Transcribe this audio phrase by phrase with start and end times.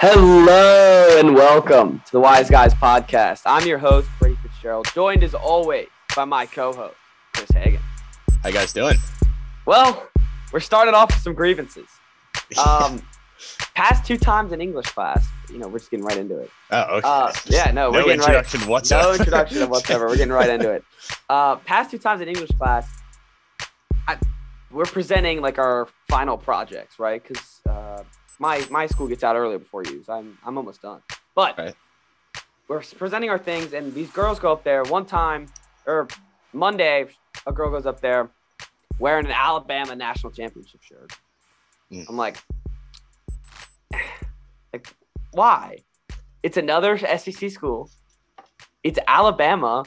[0.00, 3.42] Hello and welcome to the Wise Guys podcast.
[3.44, 6.94] I'm your host, Brady Fitzgerald, joined as always by my co-host,
[7.34, 7.80] Chris Hagan.
[8.44, 8.96] How you guys doing?
[9.66, 10.08] Well,
[10.52, 11.88] we're starting off with some grievances.
[12.64, 13.02] Um,
[13.74, 16.50] past two times in English class, you know, we're just getting right into it.
[16.70, 17.08] Oh, okay.
[17.08, 18.28] Uh, yeah, no, we're no getting right.
[18.28, 19.08] introduction whatsoever.
[19.08, 20.06] No introduction whatsoever.
[20.06, 20.84] We're getting right into it.
[21.28, 22.88] Uh, past two times in English class,
[24.06, 24.16] I,
[24.70, 27.22] we're presenting like our final projects, right?
[27.22, 28.02] Because uh,
[28.38, 31.02] my my school gets out earlier before you, so I'm I'm almost done.
[31.34, 31.74] But Right.
[32.68, 35.46] we're presenting our things, and these girls go up there one time,
[35.86, 36.08] or
[36.52, 37.06] Monday,
[37.46, 38.30] a girl goes up there
[38.98, 41.12] wearing an Alabama national championship shirt.
[41.92, 42.06] Mm.
[42.08, 42.36] I'm like,
[44.72, 44.88] like,
[45.32, 45.78] why?
[46.42, 47.90] It's another SEC school.
[48.84, 49.84] It's Alabama.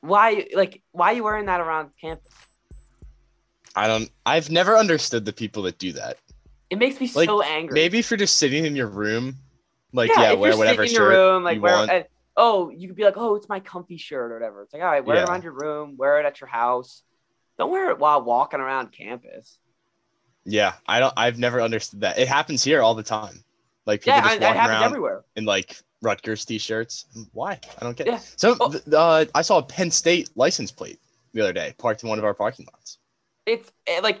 [0.00, 2.32] Why, like, why are you wearing that around campus?
[3.74, 4.10] I don't.
[4.24, 6.18] I've never understood the people that do that.
[6.70, 7.74] It makes me Like, so angry.
[7.74, 9.36] Maybe if you're just sitting in your room,
[9.92, 11.90] like yeah, yeah, wear whatever in shirt your room, like you wear, want.
[11.90, 12.04] and-
[12.36, 14.62] oh, you could be like, oh, it's my comfy shirt or whatever.
[14.62, 17.02] It's like, all right, wear it around your room, wear it at your house.
[17.58, 19.58] Don't wear it while walking around campus.
[20.44, 21.12] yeah, I don't.
[21.16, 22.18] I've never understood that.
[22.18, 23.42] It happens here all the time.
[23.86, 25.24] Like people Yeah, I, just that walking happens around everywhere.
[25.36, 27.06] in like Rutgers t-shirts.
[27.32, 27.58] Why?
[27.80, 28.06] I don't get.
[28.06, 28.16] Yeah.
[28.18, 28.34] it.
[28.36, 28.74] So Oh.
[28.96, 31.00] uh, I saw a Penn State license plate
[31.32, 32.98] the other day parked in one of our parking lots.
[33.46, 34.20] It's eh, like,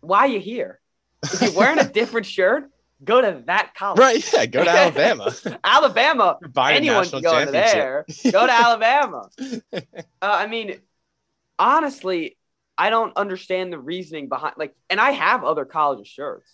[0.00, 0.80] why are you here?
[1.22, 2.70] If you're wearing a different shirt,
[3.02, 3.98] go to that college.
[3.98, 4.32] Right?
[4.32, 4.46] Yeah.
[4.46, 5.34] Go to Alabama.
[5.64, 8.04] Alabama, a anyone can go to there.
[8.30, 9.28] Go to Alabama.
[9.72, 9.80] Uh,
[10.22, 10.80] I mean,
[11.58, 12.36] honestly,
[12.76, 16.50] I don't understand the reasoning behind like, and I have other college shirts,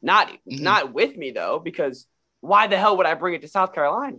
[0.00, 0.60] not Mhm.
[0.60, 2.06] not with me though, because
[2.40, 4.18] why the hell would I bring it to South Carolina?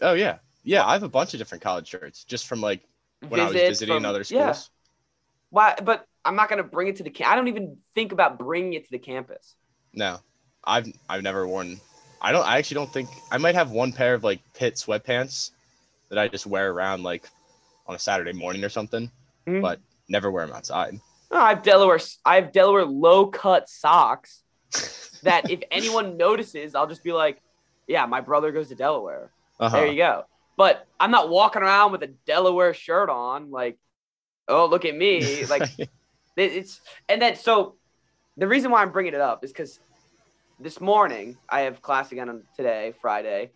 [0.00, 0.84] Oh yeah, yeah.
[0.86, 2.82] I have a bunch of different college shirts just from like
[3.28, 4.52] when I was visiting from- other yeah.
[4.52, 4.70] schools.
[5.50, 5.76] Why?
[5.82, 7.10] But I'm not gonna bring it to the.
[7.10, 9.54] Cam- I don't even think about bringing it to the campus.
[9.92, 10.18] No,
[10.64, 11.80] I've I've never worn.
[12.20, 12.46] I don't.
[12.46, 15.50] I actually don't think I might have one pair of like Pitt sweatpants
[16.08, 17.28] that I just wear around like
[17.86, 19.10] on a Saturday morning or something,
[19.46, 19.60] Mhm.
[19.60, 20.98] but never wear them outside.
[21.30, 22.00] Oh, I have Delaware.
[22.24, 24.42] I have Delaware low cut socks
[25.22, 27.42] that if anyone notices, I'll just be like,
[27.86, 29.76] "Yeah, my brother goes to Delaware." Uh-huh.
[29.76, 30.24] There you go.
[30.56, 33.76] But I'm not walking around with a Delaware shirt on, like,
[34.48, 35.44] oh, look at me.
[35.46, 35.68] Like,
[36.36, 37.76] it's, and then, so
[38.36, 39.80] the reason why I'm bringing it up is because
[40.60, 43.50] this morning, I have class again on today, Friday.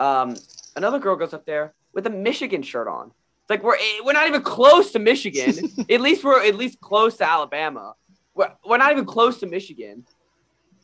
[0.00, 0.36] Um,
[0.76, 3.12] another girl goes up there with a Michigan shirt on.
[3.42, 5.70] It's like, we're, eh, we're not even close to Michigan.
[5.90, 7.94] at least we're at least close to Alabama.
[8.34, 10.04] We're, we're not even close to Michigan.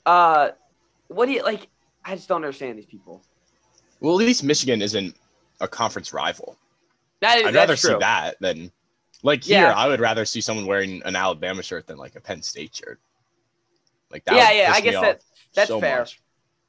[0.05, 0.51] Uh,
[1.09, 1.69] what do you, like,
[2.05, 3.23] I just don't understand these people.
[4.01, 5.17] well, at least Michigan isn't
[5.61, 6.57] a conference rival.
[7.21, 8.71] That is, I'd rather that's see that than
[9.23, 9.63] like here.
[9.63, 9.73] Yeah.
[9.75, 13.01] I would rather see someone wearing an Alabama shirt than like a Penn State shirt.
[14.11, 14.35] Like that.
[14.37, 15.23] Yeah, would yeah, I guess that-
[15.55, 16.01] that's so fair.
[16.01, 16.21] much.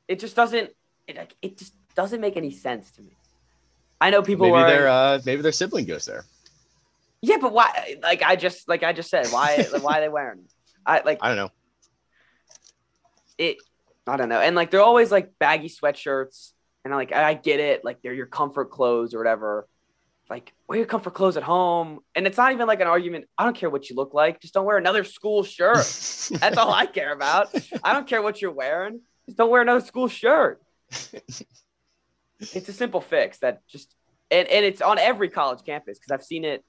[0.07, 0.71] it just doesn't
[1.07, 3.17] it, like, it just doesn't make any sense to me.
[4.01, 6.23] I know people Maybe their uh, maybe their sibling goes there.
[7.21, 7.97] yeah, but why?
[8.01, 10.45] Like I just like I just said, why why are they wearing?
[10.85, 11.51] I like I don't know.
[13.37, 13.57] it.
[14.07, 17.85] I don't know, and like they're always like baggy sweatshirts, and like I get it,
[17.85, 19.67] like they're your comfort clothes or whatever.
[20.29, 23.25] Like wear your comfort clothes at home, and it's not even like an argument.
[23.37, 25.77] I don't care what you look like, just don't wear another school shirt.
[26.39, 27.47] That's all I care about.
[27.83, 29.01] I don't care what you're wearing.
[29.25, 30.61] Just don't wear another school shirt.
[32.39, 33.95] it's a simple fix that just
[34.31, 36.63] and, and it's on every college campus because I've seen it.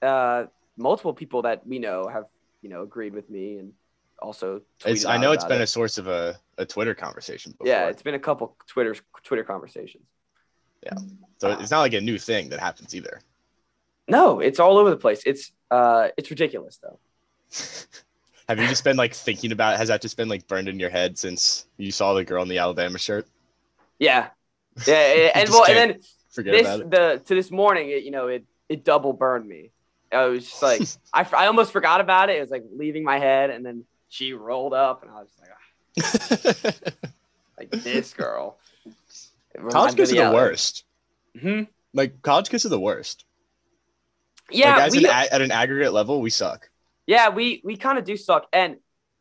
[0.00, 0.46] Uh,
[0.76, 2.24] multiple people that we know have
[2.62, 3.72] you know agreed with me and
[4.20, 4.62] also.
[4.86, 5.64] It's, I know it's been it.
[5.64, 7.66] a source of a, a Twitter conversation before.
[7.66, 7.88] yeah.
[7.88, 10.04] It's been a couple Twitter Twitter conversations.
[11.38, 13.20] So it's not like a new thing that happens either.
[14.08, 15.22] No, it's all over the place.
[15.24, 16.98] It's uh, it's ridiculous though.
[18.48, 19.76] Have you just been like thinking about?
[19.78, 22.48] Has that just been like burned in your head since you saw the girl in
[22.48, 23.26] the Alabama shirt?
[23.98, 24.28] Yeah,
[24.86, 26.00] yeah, yeah, and well, and then
[26.32, 26.90] Forget this about it.
[26.90, 29.70] the to this morning, it, you know, it it double burned me.
[30.10, 30.82] I was just like,
[31.12, 32.36] I, I almost forgot about it.
[32.36, 35.40] It was like leaving my head, and then she rolled up, and I was just
[35.40, 37.10] like, ah,
[37.58, 38.58] like this girl.
[39.70, 40.84] College kids are the worst.
[41.36, 41.68] Mhm.
[41.94, 43.24] Like college kids are the worst.
[44.50, 46.68] Yeah, like, we, an, at an aggregate level, we suck.
[47.06, 48.76] yeah, we we kind of do suck, and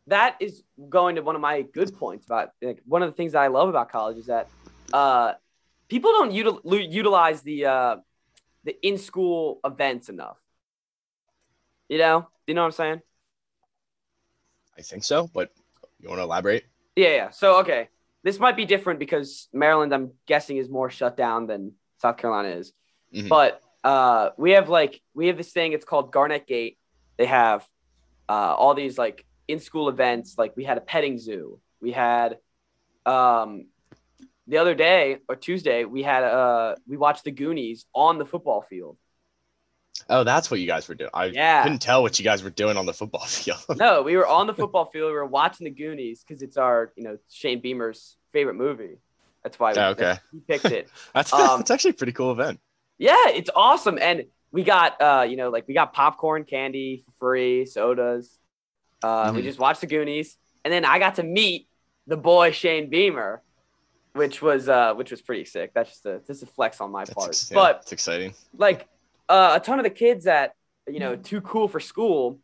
[0.08, 3.34] that is going to one of my good points about like, one of the things
[3.34, 4.50] that I love about college is that
[4.92, 5.34] uh,
[5.88, 7.96] people don't util- utilize the uh,
[8.64, 10.38] the in school events enough.
[11.88, 13.02] You know, you know what I'm saying?
[14.78, 15.52] I think so, but
[16.00, 16.66] you want to elaborate?
[16.96, 17.30] Yeah, yeah.
[17.30, 17.90] So okay,
[18.24, 22.50] this might be different because Maryland, I'm guessing, is more shut down than South Carolina
[22.50, 22.74] is.
[23.14, 23.30] Mhm.
[23.30, 25.74] But uh, we have like we have this thing.
[25.74, 26.78] It's called Garnet Gate.
[27.18, 27.66] They have
[28.30, 30.36] uh, all these like in school events.
[30.38, 31.60] Like we had a petting zoo.
[31.82, 32.38] We had
[33.06, 33.66] um,
[34.48, 38.62] the other day or Tuesday, we had uh we watched the Goonies on the football
[38.62, 38.98] field.
[40.12, 41.10] Oh, that's what you guys were doing.
[41.14, 41.64] I Yeah.
[41.64, 43.60] couldn't tell what you guys were doing on the football field.
[43.78, 45.08] No, we were on the football field.
[45.10, 48.98] We were watching the Goonies because it's our, you know, Shane Beamer's favorite movie.
[49.44, 50.18] That's why we, Oh, okay.
[50.32, 50.90] he picked it.
[51.14, 52.60] that's Um, that's actually a pretty cool event.
[52.98, 53.98] Yeah, it's awesome.
[54.00, 58.38] And we got uh, you know, like we got popcorn, candy for free, sodas.
[59.04, 59.46] Uh, we Mhm.
[59.46, 61.68] just watched the Goonies, and then I got to meet
[62.06, 63.42] the boy Shane Beamer,
[64.14, 65.72] which was uh, which was pretty sick.
[65.74, 67.30] That's just a just a flex on my That's part.
[67.30, 68.36] ex- yeah, But it's exciting.
[68.56, 68.88] like
[69.30, 70.56] uh, a ton of the kids that
[70.88, 72.40] you know too cool for school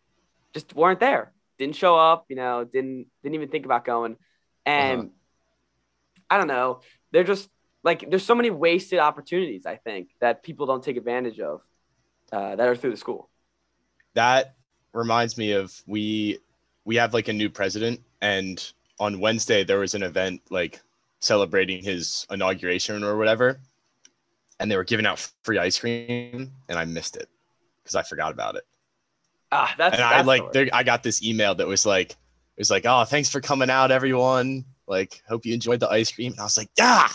[0.53, 1.31] just weren't there.
[1.57, 2.25] Didn't show up.
[2.29, 4.17] You know, didn't didn't even think about going.
[4.65, 5.09] And Uh-huh.
[6.29, 6.81] I don't know.
[7.11, 7.49] They're just
[7.83, 9.65] like there's so many wasted opportunities.
[9.65, 11.61] I think that people don't take advantage of
[12.31, 13.29] uh, that are through the school.
[14.13, 14.55] That
[14.93, 16.39] reminds me of we
[16.85, 20.81] we have like a new president and on Wednesday there was an event like
[21.19, 23.59] celebrating his inauguration or whatever
[24.59, 27.29] and they were giving out free ice cream and I missed it
[27.83, 28.63] because I forgot about it.
[29.51, 32.17] Ah, that's and I like there, I got this email that was like it
[32.59, 36.33] was like oh thanks for coming out everyone like hope you enjoyed the ice cream
[36.33, 37.07] and I was like yeah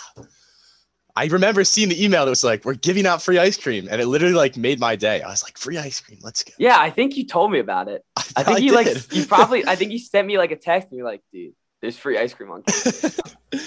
[1.15, 4.01] I remember seeing the email that was like we're giving out free ice cream and
[4.01, 6.79] it literally like made my day I was like free ice cream let's go Yeah,
[6.81, 8.03] I think you told me about it.
[8.35, 10.97] I think you like you probably I think you sent me like a text and
[10.97, 11.53] you're like, dude,
[11.83, 12.65] there's free ice cream on.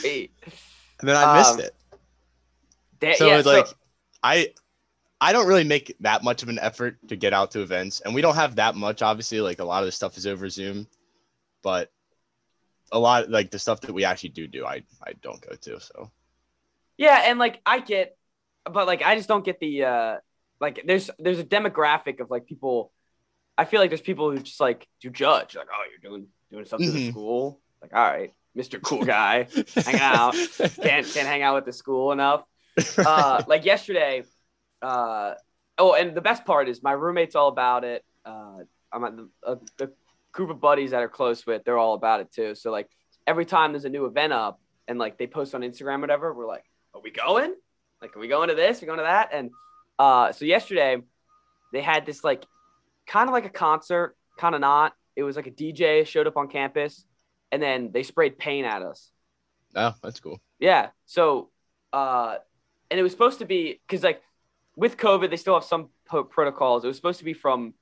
[0.01, 0.30] Hey.
[1.00, 1.75] and then I missed Um, it
[3.00, 3.68] Da- so yeah, it's like
[4.24, 4.53] I
[5.21, 8.13] I don't really make that much of an effort to get out to events and
[8.13, 10.88] we don't have that much obviously like a lot of the stuff is over Zoom
[11.63, 11.92] but
[12.92, 15.80] a lot like the stuff that we actually do do I I don't go to
[15.80, 16.12] so
[16.97, 18.18] Yeah, and like I get,
[18.71, 20.18] but like I just don't get the uh
[20.62, 22.91] like there's there's a demographic of like people.
[23.57, 26.65] I feel like there's people who just like do judge like oh you're doing doing
[26.65, 27.07] something Mhm.
[27.07, 28.81] at school like all right Mr.
[28.81, 30.33] Cool Guy hang out
[30.81, 32.44] can't can't hang out with the school enough.
[32.98, 34.24] Uh, like yesterday,
[34.81, 35.33] uh
[35.77, 38.04] oh and the best part is my roommate's all about it.
[38.24, 38.60] Uh,
[38.92, 39.92] I'm at the, uh, the
[40.31, 42.56] group of buddies that are close with they're all about it too.
[42.56, 42.89] So like
[43.25, 46.33] every time there's a new event up and like they post on Instagram or whatever,
[46.33, 47.54] we're like are we going?
[48.01, 48.81] Like, are we going to this?
[48.81, 49.30] we going to that?
[49.33, 49.51] And
[50.00, 50.98] uh, so yesterday,
[51.74, 52.45] they had this like
[53.06, 54.94] kind of like a concert, kind of not.
[55.16, 57.06] It was like a DJ showed up on campus,
[57.51, 59.12] and then they sprayed paint at us.
[59.75, 60.89] oh that's cool Yeah.
[61.06, 61.50] So,
[61.92, 62.38] uh,
[62.92, 64.22] and it was supposed to be because like
[64.76, 66.84] with COVID, they still have some po- protocols.
[66.84, 67.74] It was supposed to be from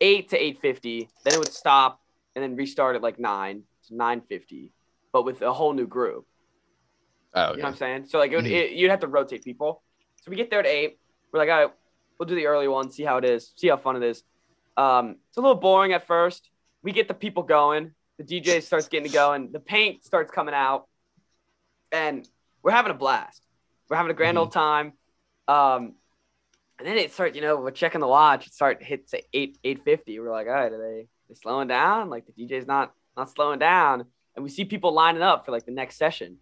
[0.00, 1.08] eight to eight fifty.
[1.24, 2.00] Then it would stop
[2.34, 4.72] and then restart at like nine to nine fifty,
[5.12, 6.26] but with a whole new group.
[7.34, 8.06] oh You know what I'm saying?
[8.06, 8.52] So like it would, Mhm.
[8.52, 9.82] it, you'd have to rotate people.
[10.22, 10.98] So we get there at eight.
[11.32, 11.72] We're like, all right,
[12.18, 14.22] we'll do the early one, see how it is, see how fun it is.
[14.76, 16.50] Um, it's a little boring at first.
[16.82, 17.92] We get the people going.
[18.18, 19.52] The DJ starts getting to going.
[19.52, 20.88] The paint starts coming out,
[21.92, 22.28] and
[22.62, 23.42] we're having a blast.
[23.88, 24.40] We're having a grand Mhm.
[24.40, 24.92] old time.
[25.46, 25.94] Um,
[26.78, 28.46] and then it starts, you know, we're checking the watch.
[28.46, 30.18] It start hits at eight eight fifty.
[30.20, 32.08] We're like, all right, are they they slowing down?
[32.10, 34.04] Like the DJ's not not slowing down.
[34.36, 36.38] And we see people lining up for like the next session.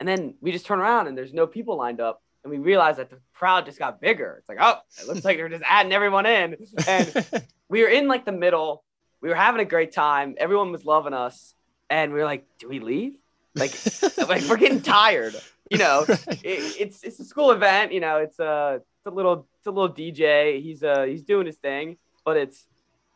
[0.00, 2.20] And then we just turn around and there's no people lined up.
[2.42, 4.36] And we realize that the crowd just got bigger.
[4.40, 6.56] It's like, oh, it looks like they're just adding everyone in.
[6.88, 7.26] And
[7.68, 8.82] we were in like the middle.
[9.20, 10.34] We were having a great time.
[10.38, 11.54] Everyone was loving us.
[11.88, 13.14] And we were like, do we leave?
[13.54, 13.72] Like,
[14.18, 15.36] like we're getting tired.
[15.72, 17.92] You know, it, it's it's a school event.
[17.92, 20.62] You know, it's a it's a little it's a little DJ.
[20.62, 22.66] He's uh he's doing his thing, but it's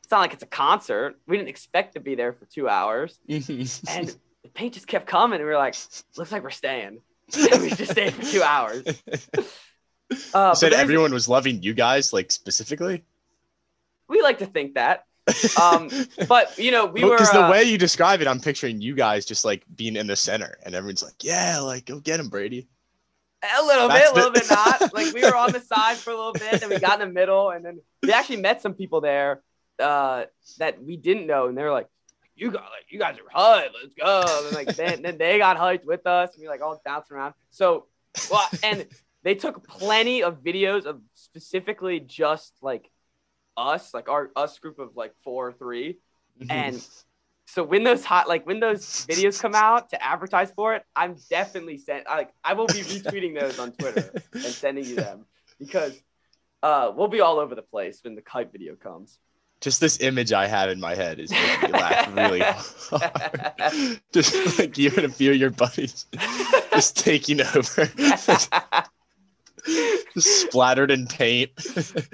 [0.02, 1.16] it's not like it's a concert.
[1.26, 4.08] We didn't expect to be there for two hours, and
[4.42, 5.40] the paint just kept coming.
[5.40, 5.74] And we were like,
[6.16, 7.00] looks like we're staying.
[7.60, 8.84] We just stayed for two hours.
[10.32, 13.02] Uh, You said everyone was loving you guys, like specifically.
[14.08, 15.05] We like to think that,
[15.60, 15.90] Um,
[16.28, 17.10] but you know, we were.
[17.10, 20.06] because the uh, way you describe it, I'm picturing you guys just like being in
[20.06, 22.68] the center, and everyone's like, "Yeah, like go get him, Brady."
[23.42, 24.94] A little That's bit, a little bit not.
[24.94, 27.12] Like we were on the side for a little bit, and we got in the
[27.12, 29.42] middle, and then we actually met some people there
[29.78, 30.24] uh,
[30.58, 31.88] that we didn't know, and they were like,
[32.36, 33.70] "You got, like, you guys are hyped.
[33.82, 36.80] Let's go!" And like then, then they got hyped with us, and we like all
[36.84, 37.34] bouncing around.
[37.50, 37.86] So,
[38.30, 38.86] well, and
[39.22, 42.90] they took plenty of videos of specifically just like
[43.56, 45.98] us, like our us group of like four or three,
[46.50, 46.86] and
[47.46, 51.16] so when those hot like when those videos come out to advertise for it, I'm
[51.30, 55.26] definitely sent like I will be retweeting those on Twitter and sending you them
[55.58, 55.98] because
[56.62, 59.18] uh we'll be all over the place when the kite video comes.
[59.60, 64.00] just this image I have in my head is making me laugh really hard.
[64.12, 66.06] just like you and a few of your buddies
[66.72, 67.88] just taking over,
[70.18, 71.50] splattered in paint.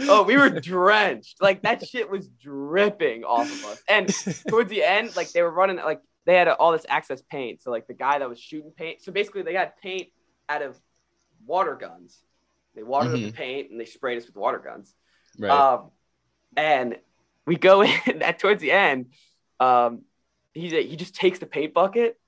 [0.00, 1.40] oh, we were drenched.
[1.40, 3.82] Like that shit was dripping off of us.
[3.88, 4.08] And
[4.48, 7.62] towards the end, like they were running like they had all this access paint.
[7.62, 9.02] So like the guy that was shooting paint.
[9.02, 10.08] So basically they got paint
[10.48, 10.78] out of
[11.46, 12.18] water guns.
[12.74, 13.26] They watered Mhm.
[13.26, 14.94] up the paint and they sprayed us with water guns.
[15.38, 15.50] Right.
[15.50, 15.90] Um,
[16.56, 16.98] and
[17.46, 19.06] we go in at towards the end.
[19.60, 20.02] Um,
[20.54, 22.18] he he just takes the paint bucket.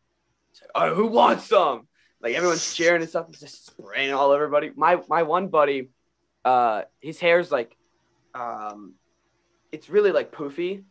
[0.60, 1.88] Like, "All right, who wants some?
[2.24, 3.26] Like everyone's cheering and stuff.
[3.28, 4.72] He's just spraying all over everybody.
[4.74, 5.90] My my one buddy,
[6.44, 7.76] uh, his hair's like,
[8.34, 8.94] um,
[9.70, 10.84] it's really like poofy.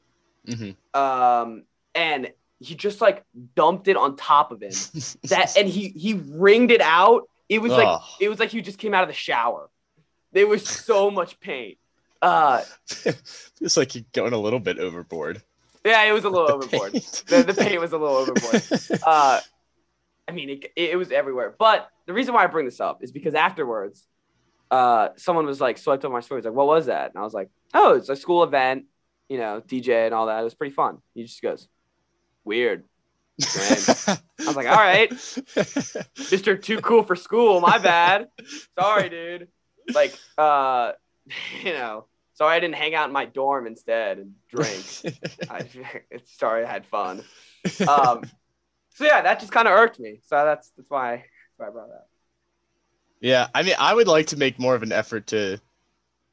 [0.48, 0.76] Mhm.
[0.94, 1.64] Um,
[1.96, 3.26] and he just like
[3.56, 4.72] dumped it on top of him.
[5.24, 7.24] That and he he wringed it out.
[7.50, 9.72] It was like it was like he just came out of the shower.
[10.34, 11.80] There was so much paint.
[12.22, 12.62] Uh,
[13.60, 15.42] it's like you're going a little bit overboard.
[15.84, 16.94] yeah, it was a little overboard.
[16.94, 18.62] The, the paint was a little overboard.
[19.04, 19.42] Uh,
[20.28, 21.56] I mean, it, it was everywhere.
[21.58, 24.08] But the reason why I bring this up is because afterwards,
[24.72, 26.40] uh, someone was like, swiped up my story.
[26.42, 27.12] He's like, what was that?
[27.12, 28.86] And I was like, oh, it's a school event,
[29.30, 30.40] you know, DJ and all that.
[30.40, 31.00] It was pretty fun.
[31.14, 31.68] He just goes,
[32.44, 32.84] weird.
[33.42, 36.62] I was like, all right, Mr.
[36.62, 37.60] Too Cool for School.
[37.62, 38.28] My bad.
[38.76, 39.48] Sorry, dude.
[39.94, 40.94] Like, uh,
[41.64, 44.84] you know, sorry I didn't hang out in my dorm instead and drink.
[45.50, 45.68] I,
[46.26, 47.24] sorry I had fun.
[47.88, 48.24] Um,
[48.94, 50.20] so yeah, that just kind of irked me.
[50.26, 51.26] So that's that's why, that's
[51.58, 52.06] why I brought that.
[53.22, 55.60] yeah, I mean, I would like to make more of an effort to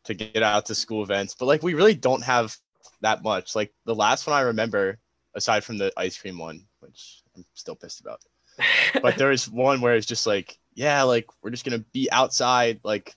[0.04, 2.56] to get out to school events, but like we really don't have
[3.02, 3.56] that much.
[3.56, 4.98] Like the last one I remember,
[5.34, 8.20] aside from the ice cream one, which I'm still pissed about,
[9.02, 12.80] but there was one where it's just like, yeah, like we're just gonna be outside,
[12.84, 13.16] like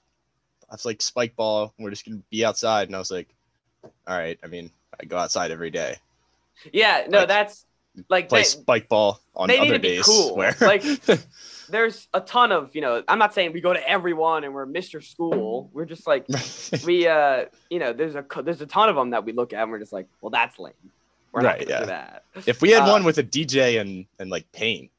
[0.70, 1.74] that's like spike ball.
[1.80, 3.30] We're just gonna be outside, and I was like,
[4.08, 4.40] all right.
[4.44, 4.72] I mean,
[5.02, 5.98] I go outside every day,
[6.72, 7.66] yeah, no, Like, that's
[8.10, 10.04] like play they- spike ball on they other days.
[10.06, 10.36] cool.
[10.36, 10.84] Where Like-
[11.70, 13.04] there's a ton of you know.
[13.08, 15.04] I'm not saying we go to everyone and we're Mr.
[15.04, 15.70] School.
[15.74, 16.26] We're just like
[16.86, 19.62] we uh you know there's a there's a ton of them that we look at
[19.62, 20.74] and we're just like well that's lame.
[21.32, 21.86] We're Right, gonna do yeah.
[21.86, 22.24] that.
[22.46, 24.90] if we had Uh, one with a DJ and and like pain,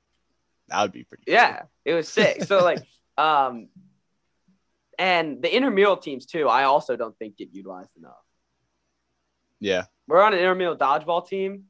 [0.69, 1.25] that would be pretty.
[1.27, 1.35] cool.
[1.35, 2.43] Yeah, it was sick.
[2.45, 2.79] So like,
[3.19, 3.69] um,
[4.99, 6.49] and the intramural teams too.
[6.49, 8.17] I also don't think get utilized enough.
[9.61, 9.85] Yeah.
[10.09, 11.65] We're on an intramural dodgeball team.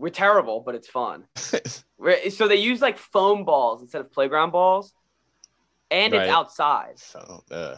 [0.00, 1.24] We're terrible, but it's fun.
[2.30, 4.94] So they use like foam balls instead of playground balls,
[5.90, 6.22] and Right.
[6.22, 6.98] it's outside.
[6.98, 7.76] So, uh,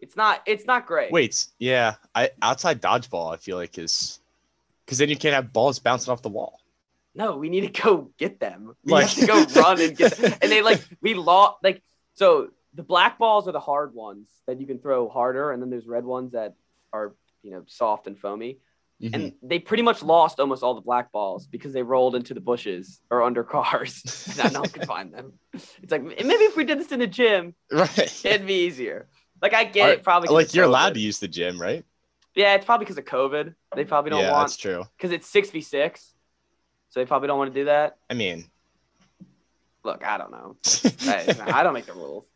[0.00, 0.40] It's not.
[0.46, 1.12] It's not great.
[1.12, 4.20] wait, yeah, I outside dodgeball I feel like is
[4.86, 6.60] because then you can't have balls bouncing off the wall.
[7.14, 8.74] No, we need to go get them.
[8.84, 10.32] We Like- have to go run and get them.
[10.40, 11.82] And they like we lost like
[12.14, 15.68] so the black balls are the hard ones that you can throw harder, and then
[15.68, 16.54] there's red ones that
[16.90, 17.12] are
[17.42, 18.56] you know soft and foamy.
[19.02, 19.14] Mhm.
[19.14, 22.40] And they pretty much lost almost all the black balls because they rolled into the
[22.40, 24.02] bushes or under cars.
[24.42, 25.32] and no one could find them.
[25.54, 28.24] It's like maybe if we did this in a gym, right.
[28.24, 29.08] it'd be easier.
[29.40, 31.84] Like I get Are- it, probably like you're allowed to use the gym, right?
[32.34, 33.54] Yeah, it's probably because of COVID.
[33.74, 34.84] They probably don't yeah, want that's true.
[34.96, 36.14] because it's six v six,
[36.90, 37.96] so they probably don't want to do that.
[38.08, 38.50] I mean,
[39.84, 40.56] Look, I don't know.
[41.52, 42.26] I don't make the rules.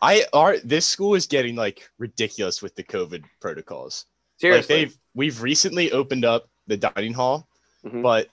[0.00, 4.06] I are this school is getting like ridiculous with the COVID protocols.
[4.36, 4.74] Like Seriously.
[4.76, 7.48] they've we've recently opened up the dining hall,
[7.84, 8.02] Mhm.
[8.02, 8.28] but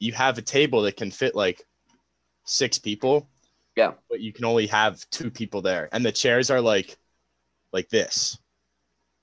[0.00, 1.64] you have a table that can fit like
[2.44, 3.28] six people.
[3.76, 3.92] Yeah.
[4.10, 6.96] But you can only have two people there, and the chairs are like
[7.72, 8.38] like this.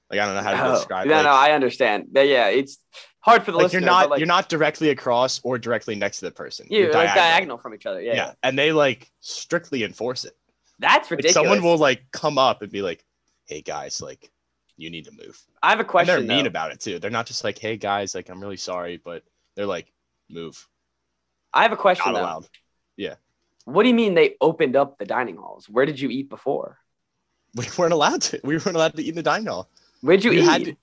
[0.10, 1.08] Like I don't know how to Oh, describe.
[1.08, 2.10] no, like, no, I understand.
[2.14, 2.78] Yeah, yeah, it's
[3.22, 3.80] hard for the like listener.
[3.82, 6.68] you're not like, you're not directly across or directly next to the person.
[6.70, 8.02] you're, You're like diagonal from each other.
[8.02, 8.34] Yeah, Yeah.
[8.44, 10.36] and they like strictly enforce it.
[10.80, 11.34] that's Like ridiculous.
[11.34, 13.06] someone will like come up and be like,
[13.46, 14.32] "Hey guys, like
[14.82, 16.16] you need to move." I have a And question.
[16.28, 16.50] they're mean though.
[16.50, 17.00] about it too.
[17.00, 19.24] They're not just like, "Hey guys, like I'm really sorry," but
[19.56, 19.92] they're like,
[20.30, 20.68] "Move."
[21.54, 22.12] I have a question.
[22.12, 22.26] Not though.
[22.26, 22.46] allowed.
[22.98, 23.16] Yeah.
[23.66, 25.70] What do you mean they opened up the dining halls?
[25.70, 26.78] Where did you eat before?
[27.56, 28.40] We weren't allowed to.
[28.46, 29.70] We weren't allowed to eat in the dining hall.
[30.02, 30.66] Where'd you eat?
[30.66, 30.78] to-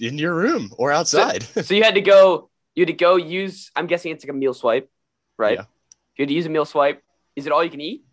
[0.00, 1.42] in your room or outside.
[1.66, 2.48] so you had to go.
[2.74, 3.70] You had to go use.
[3.76, 4.88] I'm guessing it's like a meal swipe,
[5.36, 5.56] right?
[5.58, 5.64] Yeah.
[6.16, 7.02] You had to use a meal swipe.
[7.36, 8.04] Is it all you can eat?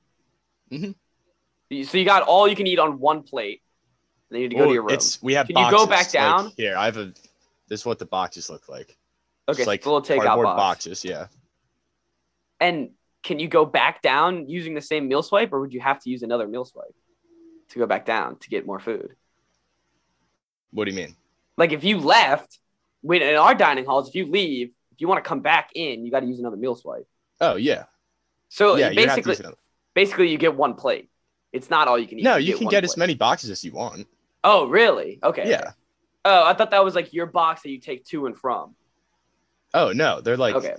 [0.71, 1.83] Mm-hmm.
[1.83, 3.61] So you got all you can eat on one plate.
[4.35, 4.91] Then you had to go to your room.
[4.91, 5.47] It's we have.
[5.47, 6.51] Can you go boxes, back like, down?
[6.57, 7.13] here, I have a.
[7.67, 8.95] This is what the boxes look like.
[9.47, 10.57] okay, It's so like little takeout box.
[10.57, 11.05] boxes.
[11.05, 11.27] Yeah.
[12.59, 12.89] And
[13.23, 16.09] can you go back down using the same meal swipe, or would you have to
[16.09, 16.95] use another meal swipe
[17.69, 19.15] to go back down to get more food?
[20.71, 21.15] What do you mean?
[21.57, 22.59] Like if you left,
[23.01, 26.05] when in our dining halls, if you leave, if you want to come back in,
[26.05, 27.07] you got to use another meal swipe.
[27.39, 27.85] Oh yeah.
[28.49, 28.89] So yeah.
[28.89, 29.55] You basically, another-
[29.93, 31.09] basically you get one plate.
[31.51, 32.23] It's not all you can eat.
[32.23, 34.07] no, you can one get as many boxes as you want.
[34.45, 35.19] Oh, really?
[35.23, 35.49] Okay.
[35.49, 35.71] Yeah.
[36.23, 38.75] Oh, I thought that was like your box that you take to and from.
[39.73, 40.75] Oh no, they're like okay,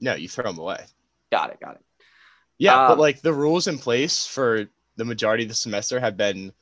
[0.00, 0.84] no, you throw them away.
[1.30, 1.82] got it, got it.
[2.58, 6.16] Yeah, Um, but like the rules in place for the majority of the semester have
[6.16, 6.52] been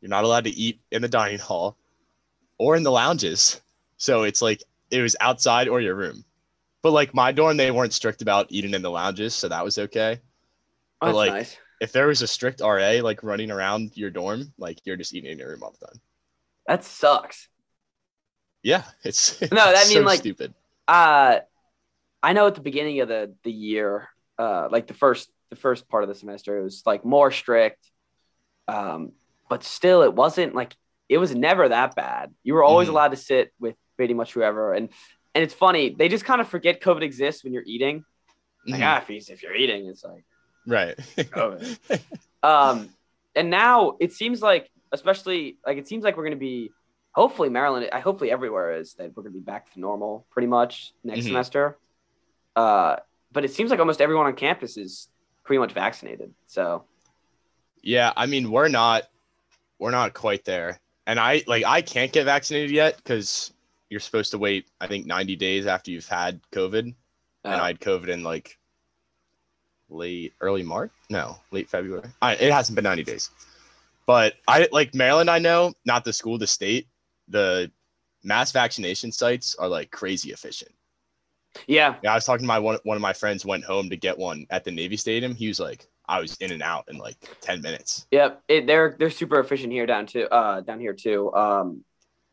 [0.00, 1.78] you're not allowed to eat in the dining hall
[2.58, 3.60] or in the lounges.
[3.98, 6.24] So it's like it was outside or your room.
[6.82, 9.78] But like my dorm, they weren't strict about eating in the lounges, so that was
[9.78, 10.20] okay.
[11.00, 11.58] Oh, But, like, nice.
[11.80, 15.30] If there was a strict RA like running around your dorm, like you're just eating
[15.30, 16.00] in your room all the time.
[16.66, 17.48] That sucks.
[18.62, 20.54] Yeah, it's No, That it's mean, like- stupid.
[20.86, 21.40] Uh,
[22.22, 24.08] I know at the beginning of the the year,
[24.38, 27.90] uh, like the first the first part of the semester, it was like more strict.
[28.66, 29.12] Um,
[29.48, 30.74] but still, it wasn't like
[31.08, 32.34] it was never that bad.
[32.42, 32.92] You were always Mhm.
[32.92, 34.88] allowed to sit with pretty much whoever, and
[35.34, 38.04] and it's funny they just kind of forget COVID exists when you're eating.
[38.66, 38.84] Like Mhm.
[38.86, 40.24] ah, if, if you're eating, it's like
[40.68, 40.96] Right.
[42.40, 42.90] Um,
[43.34, 46.70] and now it seems like, especially like it seems like we're gonna be,
[47.10, 50.92] hopefully Maryland, I hopefully everywhere is that we're gonna be back to normal pretty much
[51.02, 51.28] next Mhm.
[51.30, 51.78] semester.
[52.54, 52.96] Uh,
[53.32, 55.08] but it seems like almost everyone on campus is
[55.44, 56.32] pretty much vaccinated.
[56.46, 56.84] So
[57.82, 59.08] Yeah, I mean we're not
[59.80, 60.80] we're not quite there.
[61.08, 63.52] And I like I can't get vaccinated yet because
[63.90, 66.94] you're supposed to wait, I think 90 days after you've had COVID.
[67.44, 68.58] And uh, I had COVID in like
[69.88, 70.90] late early March.
[71.10, 72.08] No, late February.
[72.20, 73.30] I, it hasn't been 90 days.
[74.06, 76.88] But I like Maryland, I know, not the school, the state,
[77.28, 77.70] the
[78.24, 80.70] mass vaccination sites are like crazy efficient.
[81.66, 83.96] yeah, Yeah, I was talking to my one one of my friends went home to
[83.96, 85.34] get one at the Navy Stadium.
[85.34, 88.06] He was like, I was in and out in like 10 minutes.
[88.10, 91.32] Yep, it, they're they're super efficient here down to uh down here too.
[91.34, 91.84] Um,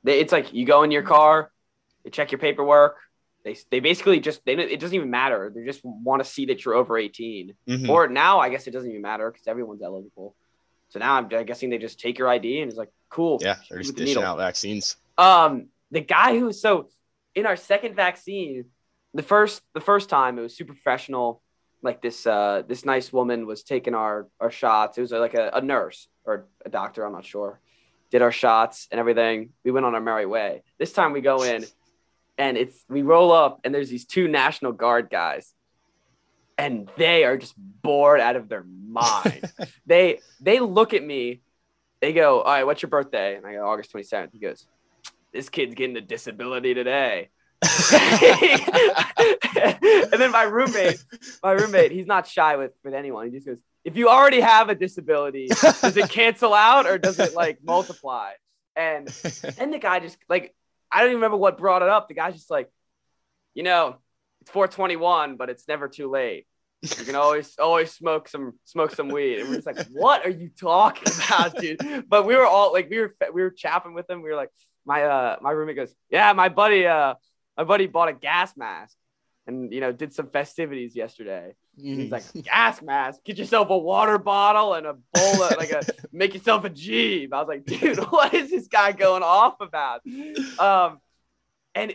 [0.04, 1.52] they, it's like you go in your car,
[2.04, 2.98] you check your paperwork.
[3.46, 5.52] They they basically just they it doesn't even matter.
[5.54, 7.54] They just want to see that you're over 18.
[7.68, 7.90] Mhm.
[7.90, 10.36] Or now I guess it doesn't even matter because everyone's eligible.
[10.90, 13.38] So now I'm guessing they just take your ID and it's like cool.
[13.42, 14.98] yeah, they're just with the dishing out vaccines.
[15.20, 16.90] Um, the guy who so
[17.36, 18.66] in our second vaccine,
[19.14, 21.44] the first the first time it was super professional.
[21.84, 24.98] Like this uh this nice woman was taking our our shots.
[24.98, 27.60] It was like a, a nurse or a doctor, I'm not sure.
[28.10, 29.50] Did our shots and everything.
[29.64, 30.64] We went on our merry way.
[30.80, 31.64] This time we go in
[32.38, 35.54] and it's we roll up and there's these two National Guard guys.
[36.58, 39.52] And they are just bored out of their mind.
[39.86, 41.42] They they look at me
[42.02, 43.36] they go all right what's your birthday?
[43.36, 44.66] And i go august 27th he goes
[45.32, 47.30] this kid's getting a disability today.
[50.12, 51.04] And then my roommate
[51.44, 53.26] my roommate he's not shy with with anyone.
[53.26, 57.20] He just goes if you already have a disability does it cancel out or does
[57.20, 58.32] it like multiply?
[58.76, 59.08] And
[59.58, 60.56] then the guy just like
[60.96, 62.70] i don't even remember what brought it up the guy's just like
[63.54, 63.98] you know
[64.42, 66.46] it's 421 but it's never too late
[66.82, 69.40] you can always always smoke some smoke some weed.
[69.40, 72.06] And we're just like, what are you talking about, dude?
[72.08, 74.22] But we were all like, we were we were chapping with him.
[74.22, 74.52] We were like,
[74.86, 77.16] my uh my roommate goes, yeah, my buddy uh
[77.58, 78.96] my buddy bought a gas mask,
[79.48, 81.54] and you know did some festivities yesterday.
[81.78, 85.82] He's like, gas mask, get yourself a water bottle and a bowl of like a
[86.12, 87.34] make yourself a Jeep.
[87.34, 90.02] I was like, dude, what is this guy going off about?
[90.60, 91.00] Um,
[91.74, 91.94] and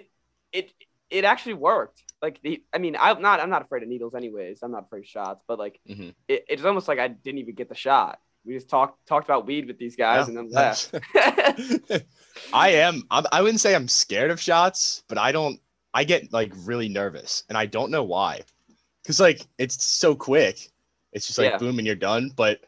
[0.53, 0.73] it
[1.11, 2.03] it actually worked.
[2.23, 4.61] Like the, I mean, I'm not I'm not afraid of needles anyways.
[4.62, 6.14] I'm not afraid of shots, but like Mhm.
[6.29, 8.19] it, it's almost like I didn't even get the shot.
[8.45, 10.95] We just talked talked about weed with these guys Yeah, and then left.
[12.53, 13.03] I am.
[13.11, 15.61] I'm, I wouldn't say I'm scared of shots, but I don't.
[15.93, 18.43] I get like really nervous, and I don't know why.
[19.06, 20.70] Cause like it's so quick.
[21.12, 21.58] It's just like Yeah.
[21.58, 22.30] boom and you're done.
[22.34, 22.60] But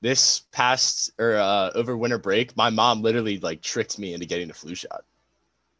[0.00, 4.50] this past or uh, over winter break, my mom literally like tricked me into getting
[4.50, 5.04] a flu shot.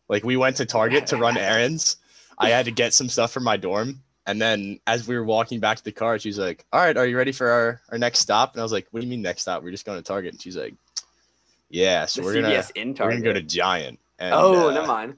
[0.09, 1.97] Like we went to Target to run errands.
[2.39, 4.03] I had to get some stuff from my dorm.
[4.27, 7.07] And then as we were walking back to the car, she's like, All right, are
[7.07, 8.53] you ready for our, our next stop?
[8.53, 9.63] And I was like, What do you mean next stop?
[9.63, 10.35] We're just going to Target.
[10.35, 10.75] And she's like,
[11.71, 12.65] Yeah, so the we're gonna
[12.99, 13.99] we're gonna go to Giant.
[14.19, 15.17] And, oh, uh, never mind.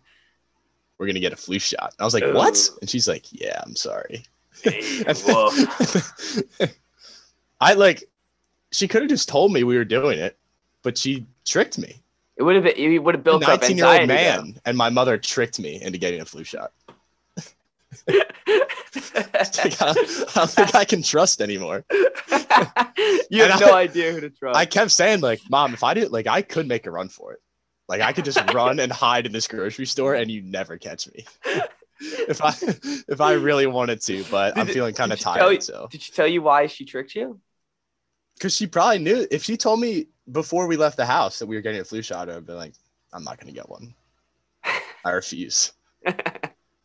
[0.99, 1.95] we're gonna get a flu shot.
[1.99, 2.71] And I was like, What?
[2.81, 4.25] And she's like, Yeah, I'm sorry.
[4.65, 6.67] And-.
[7.61, 8.05] I like
[8.73, 10.37] she could have just told me we were doing it,
[10.83, 11.97] but she tricked me.
[12.37, 14.43] It would have been you would have built a up 19 year old anxiety.
[14.43, 16.73] man and my mother tricked me into getting a flu shot.
[18.07, 18.07] though.
[19.15, 21.85] Like, I, don't, I don't think I can trust anymore.
[21.91, 24.57] you And have no I- idea who to trust.
[24.57, 27.33] I kept saying like, "Mom, if I did, like, I could make a run for
[27.33, 27.41] it.
[27.89, 31.09] Like, I could just run and hide in this grocery store, and you never catch
[31.13, 31.25] me
[32.29, 32.53] if I
[33.09, 34.25] if I really wanted to.
[34.31, 36.43] But I'm feeling kind of did she tell tired, you- so Did she tell you
[36.43, 37.41] why she tricked you?
[38.35, 41.55] because she probably knew if she told me before we left the house that we
[41.55, 42.73] were getting a flu shot, I'd be like,
[43.13, 43.95] I'm not gonna get one.
[45.05, 45.73] I refuse.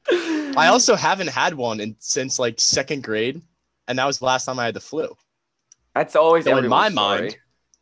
[0.10, 3.42] I also haven't had one in, since like second grade,
[3.88, 5.16] and that was the last time I had the flu.
[5.94, 6.96] That's always So in my story.
[6.96, 7.38] mind,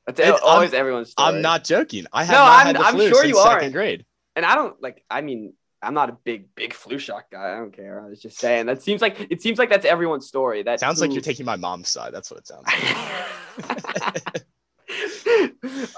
[0.08, 1.30] That's it- always everyone's story.
[1.36, 2.06] I'm not joking.
[2.14, 3.74] I have No, not I'm- had the I'm flu sure since second aren't.
[3.74, 4.06] grade.
[4.36, 5.04] and I don't like.
[5.10, 5.54] I mean,
[5.86, 7.54] I'm not a big, big flu shot guy.
[7.54, 8.02] I don't care.
[8.02, 10.64] I was just saying that seems like it seems like that's everyone's story.
[10.64, 12.14] That Sounds like you're taking my mom's side.
[12.14, 12.66] That's what it sounds
[14.18, 14.46] like.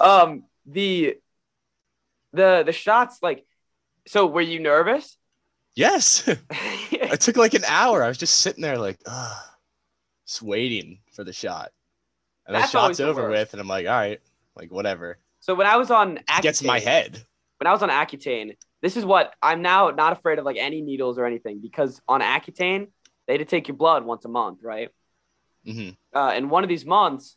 [0.00, 1.16] um the
[2.32, 3.44] the the shots like
[4.06, 5.18] so were you nervous
[5.78, 6.26] Yes.
[6.90, 8.02] it took like an hour.
[8.02, 9.36] I was just sitting there like, ugh,
[10.26, 11.70] just waiting for the shot.
[12.46, 13.30] And That's the shot's over worst.
[13.30, 14.20] with, and I'm like, all right,
[14.56, 15.18] like whatever.
[15.38, 17.22] so when I was on It gets my head.
[17.58, 20.80] When I was on Accutane, this is what I'm now not afraid of like any
[20.82, 22.88] needles or anything because on Accutane,
[23.26, 24.90] they had to take your blood once a month, right?
[25.64, 27.36] hmm Uh, and one of these months,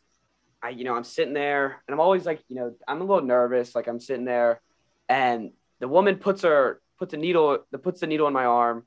[0.62, 3.24] I, you know, I'm sitting there and I'm always like, you know, I'm a little
[3.24, 3.74] nervous.
[3.74, 4.60] Like I'm sitting there
[5.08, 8.86] and the woman puts her, puts a needle, the puts the needle in my arm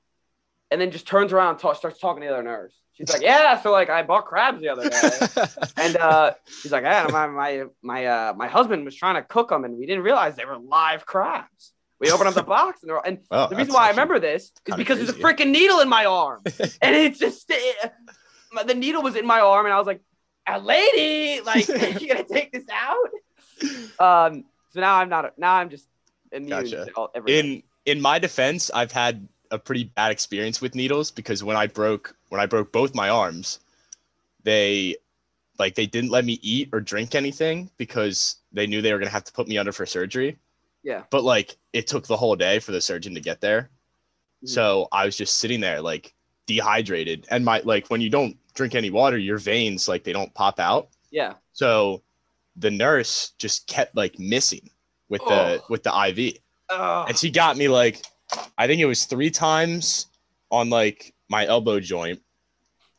[0.76, 2.74] and then just turns around and ta- starts talking to the other nurse.
[2.92, 5.46] She's like, yeah, so like I bought crabs the other day.
[5.78, 9.48] And uh, she's like, yeah, my my my uh, my husband was trying to cook
[9.50, 11.72] them, and we didn't realize they were live crabs.
[12.02, 14.76] We opened up the box, and, and Well, the reason why I remember this is
[14.76, 16.42] because there's a freaking needle in my arm,
[16.82, 17.94] and it's just it,
[18.52, 20.02] my- the needle was in my arm, and I was like,
[20.46, 21.70] "A lady, like,
[22.02, 23.10] you gonna take this out?"
[24.00, 25.38] Um, so now I'm not.
[25.38, 25.88] Now I'm just
[26.34, 26.86] immune Gotcha.
[26.86, 27.64] to all, everything.
[27.86, 31.68] in in my defense, I've had a pretty bad experience with needles because when I
[31.68, 33.60] broke when I broke both my arms,
[34.44, 34.96] they
[35.58, 39.10] like they didn't let me eat or drink anything because they knew they were gonna
[39.12, 40.38] have to put me under for surgery.
[40.84, 41.04] Yeah.
[41.10, 43.70] But like it took the whole day for the surgeon to get there.
[44.44, 44.50] Mhm.
[44.50, 46.14] So I was just sitting there like
[46.46, 47.26] dehydrated.
[47.32, 50.60] And my like when you don't drink any water, your veins like they don't pop
[50.60, 50.90] out.
[51.12, 51.34] yeah.
[51.54, 52.02] So
[52.58, 54.70] the nurse just kept like missing
[55.10, 55.66] with the Oh.
[55.70, 56.38] with the IV
[56.70, 57.06] Ugh.
[57.10, 58.02] and she got me like
[58.58, 60.08] I think it was three times
[60.52, 62.22] on like my elbow joint.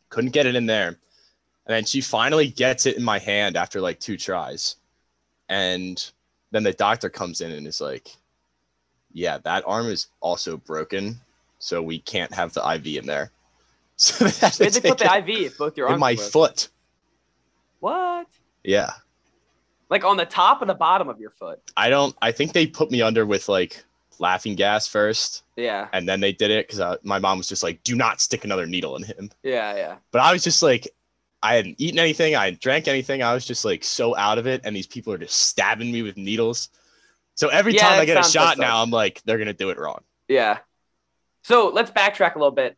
[0.09, 0.89] Couldn't get it in there.
[0.89, 4.77] And then she finally gets it in my hand after like two tries.
[5.49, 6.11] And
[6.53, 8.09] then the doctor comes in and is like,
[9.13, 11.19] Yeah, that arm is also broken.
[11.59, 13.31] So we can't have the IV in there.
[13.99, 14.31] So they
[14.67, 16.31] had to put the IV if both your in my broken?
[16.31, 16.69] foot.
[17.81, 18.27] What?
[18.63, 18.91] Yeah.
[19.89, 21.63] Like on the top or the bottom of your foot?
[21.79, 23.83] I don't I think they put me under with like
[24.21, 25.43] laughing gas first.
[25.57, 25.89] Yeah.
[25.93, 28.45] and then they did it because uh, my mom was just like, "Do not stick
[28.45, 29.75] another needle in him." Yeah.
[29.77, 29.97] Yeah.
[30.13, 30.89] But I was just like,
[31.43, 33.23] I hadn't eaten anything, I hadn't drank anything.
[33.23, 36.03] I was just like so out of it, and these people are just stabbing me
[36.03, 36.69] with needles.
[37.35, 38.83] So every Yeah, time I get a shot now.
[38.83, 40.03] I'm like, they're gonna do it wrong.
[40.29, 40.59] Yeah.
[41.45, 42.77] So let's backtrack a little bit.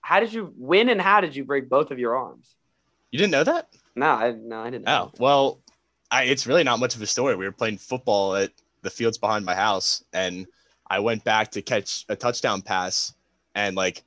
[0.00, 2.54] How did you win and how did you break both of your arms?
[3.10, 3.68] You didn't know that?
[3.94, 5.10] No, I no, I didn't know.
[5.12, 5.60] Oh, well,
[6.10, 7.34] I, it's really not much of a story.
[7.34, 10.46] We were playing football at the fields behind my house, and
[10.88, 13.14] I went back to catch a touchdown pass,
[13.54, 14.02] and like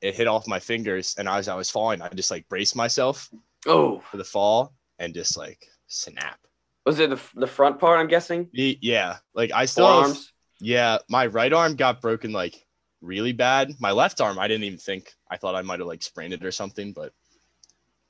[0.00, 3.30] it hit off my fingers, and as I was falling, I just like braced myself
[3.66, 6.38] Oh, for the fall and just like snap.
[6.84, 7.98] was it the, the front part?
[7.98, 8.48] I'm guessing.
[8.52, 10.18] Yeah, like I still have-
[10.60, 12.64] yeah, my right arm got broken like
[13.00, 13.72] really bad.
[13.80, 15.12] My left arm, I didn't even think.
[15.30, 17.12] I thought I might have like sprained it or something, but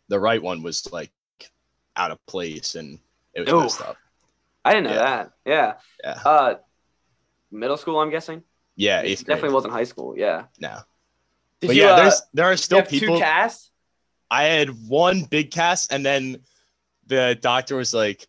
[0.09, 1.11] the right one was like
[1.97, 2.99] out of place and
[3.35, 3.63] it was Oof.
[3.63, 3.97] messed up.
[4.65, 5.05] I didn't know Yeah.
[5.05, 5.31] that.
[5.47, 5.75] Yeah.
[6.03, 6.55] Yeah, Uh,
[7.55, 7.99] middle school.
[8.01, 8.43] I'm guessing.
[8.77, 9.37] yeah, It eighth grade.
[9.37, 10.15] definitely wasn't high school.
[10.17, 10.45] Yeah.
[10.61, 10.79] No,
[11.61, 11.83] Did but you?
[11.83, 13.17] yeah, uh, there's there are still have people.
[13.17, 13.71] two casts.
[14.31, 16.39] I had one big cast, and then
[17.07, 18.27] the doctor was like,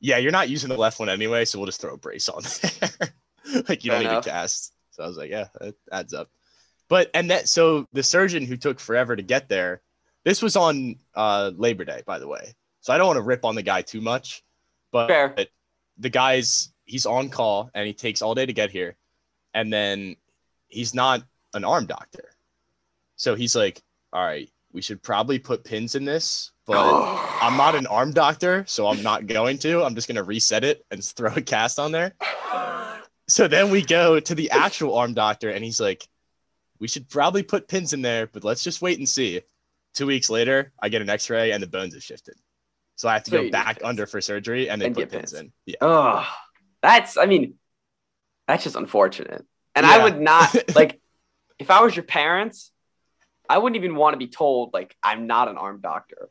[0.00, 2.42] "Yeah, you're not using the left one anyway, so we'll just throw a brace on
[2.42, 2.90] there.
[3.68, 6.28] like you Fair don't need a cast." So I was like, "Yeah, that adds up."
[6.88, 9.80] But and that so the surgeon who took forever to get there,
[10.24, 12.52] this was on uh, Labor Day, by the way.
[12.80, 14.42] So I don't want to rip on the guy too much,
[14.90, 15.34] but Fair.
[15.98, 18.96] the guy's he's on call and he takes all day to get here,
[19.54, 20.16] and then
[20.68, 21.22] he's not
[21.54, 22.36] an arm doctor,
[23.16, 23.80] so he's like,
[24.12, 26.76] "All right, we should probably put pins in this, but
[27.42, 29.82] I'm not an arm doctor, so I'm not going to.
[29.82, 32.14] I'm just gonna reset it and throw a cast on there."
[33.28, 36.06] So then we go to the actual arm doctor, and he's like,
[36.80, 39.40] "We should probably put pins in there, but let's just wait and see."
[39.94, 42.34] Two weeks later, I get an X-ray and the bones have shifted,
[42.96, 45.32] so I have to So go back under for surgery, and they And put pins
[45.32, 45.40] pins.
[45.40, 45.52] in.
[45.66, 46.26] Yeah, Oh,
[46.82, 47.16] that's.
[47.16, 47.54] I mean,
[48.48, 49.44] that's just unfortunate.
[49.74, 49.92] And Yeah.
[49.92, 51.00] I would not like
[51.58, 52.70] if I was your parents.
[53.48, 56.30] I wouldn't even want to be told like I'm not an arm doctor.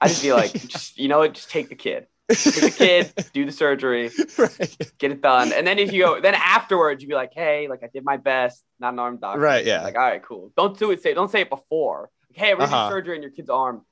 [0.00, 3.12] I'd just be like, just you know what, just take the kid, take the kid,
[3.32, 7.08] do the surgery, right, get it done, and then if you go, then afterwards you'd
[7.08, 9.40] be like, hey, like I did my best, not an arm doctor.
[9.40, 9.82] Right, yeah.
[9.82, 10.52] Like all right, cool.
[10.56, 11.02] Don't do it.
[11.02, 12.10] Say don't say it before.
[12.30, 12.88] Like, hey, we're Uh-huh.
[12.90, 13.84] surgery in your kid's arm.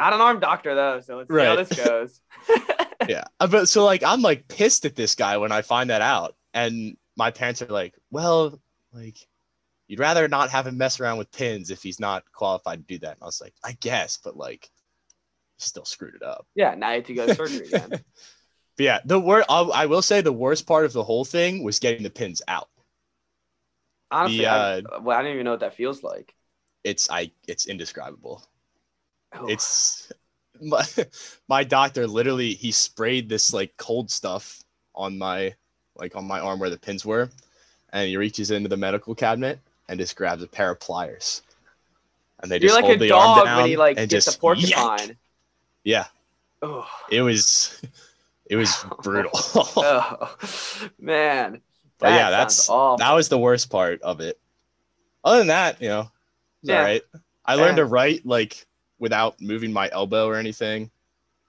[0.00, 2.20] Not an arm doctor though, so let's see how this goes.
[3.08, 3.24] yeah.
[3.38, 6.36] Uh, But so like, I'm like pissed at this guy when I find that out,
[6.54, 8.60] and my parents are like, "Well,
[8.92, 9.18] like."
[9.86, 13.00] You'd rather not have him mess around with pins if he's not qualified to do
[13.00, 13.14] that.
[13.14, 14.70] And I was like, I guess, but like,
[15.58, 16.46] still screwed it up.
[16.54, 17.90] yeah, now you have to go to surgery again.
[18.76, 21.80] But yeah, the wor- I, will say the worst part of the whole thing was
[21.80, 22.68] getting the pins out.
[24.12, 26.34] Honestly, The, I, well, I don't even know what that feels like.
[26.84, 28.42] It's I it's indescribable.
[29.48, 30.10] It's
[30.60, 30.84] my,
[31.48, 34.62] my doctor literally he sprayed this like cold stuff
[34.94, 35.54] on my
[35.96, 37.30] like on my arm where the pins were,
[37.92, 41.42] and he reaches into the medical cabinet and just grabs a pair of pliers.
[42.42, 44.08] And they You're just like hold a the arm dog down when he like and
[44.08, 45.08] gets just a porcupine.
[45.08, 45.18] yank.
[45.84, 46.06] Yeah,
[46.62, 47.80] Oh, it was
[48.50, 49.32] it was brutal.
[49.80, 50.36] oh,
[50.98, 51.62] man.
[51.98, 52.98] But That yeah, that's awful.
[52.98, 54.38] that was the worst part of it.
[55.24, 56.10] Other than that, you know,
[56.62, 56.76] it's Yeah.
[56.76, 57.02] all right.
[57.44, 57.78] I learned Yeah.
[57.78, 58.66] to write like
[59.00, 60.90] without moving my elbow or anything.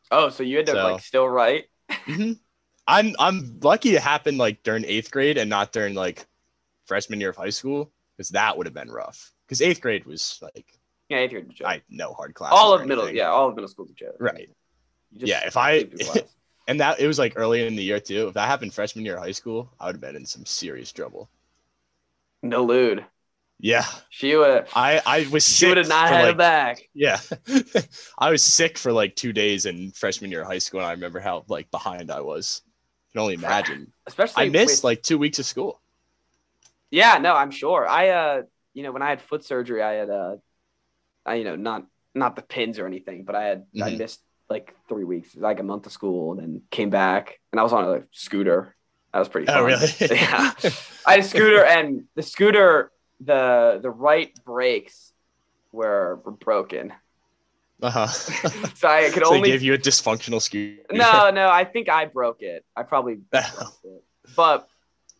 [0.10, 1.66] Oh, so you had to So- like still write?
[1.90, 2.40] Mhm.
[2.88, 6.26] I'm I'm lucky it happened like during eighth grade and not during like
[6.86, 9.32] freshman year of high school because that would have been rough.
[9.46, 10.66] Because eighth grade was like
[11.10, 11.62] Yeah, eighth grade.
[11.64, 12.52] I no hard class.
[12.56, 14.14] all of middle, yeah, all of middle school to.
[14.20, 14.50] Right.
[15.14, 16.24] Just Yeah, if I- sleep through class.
[16.68, 18.28] And that it was like early in the year too.
[18.30, 20.92] If that happened freshman year of high school, I would have been in some serious
[20.92, 21.30] trouble.
[22.44, 23.06] no lewd.
[23.64, 24.66] Yeah, She would.
[24.76, 26.90] I I was She sick would have not had like, it back.
[26.96, 27.20] Yeah.
[28.18, 30.80] I was sick for like two days in freshman year of high school.
[30.80, 32.64] And I remember how like behind I was.
[32.66, 33.94] I can only imagine.
[34.08, 35.80] Especially I missed with- like two weeks of school.
[36.90, 37.88] Yeah, no, I'm sure.
[37.88, 38.42] I uh,
[38.74, 40.36] you know, when I had foot surgery, I had uh,
[41.26, 43.98] I you know not not the pins or anything, but I had I Mhm.
[44.00, 47.64] missed like three weeks, like a month of school, and then came back, and I
[47.64, 48.76] was on a scooter.
[49.14, 49.48] That was pretty.
[49.48, 49.58] Fun.
[49.58, 49.88] Oh, really?
[50.02, 50.52] yeah,
[51.06, 52.92] I had a scooter, and the scooter,
[53.24, 55.14] the the right brakes
[55.72, 56.94] were were broken,
[57.82, 58.08] Uh-huh.
[58.76, 59.50] so I could so only.
[59.52, 60.84] gave you a dysfunctional scooter.
[60.92, 62.64] no, no, I think I broke it.
[62.76, 64.04] I probably broke it.
[64.36, 64.68] but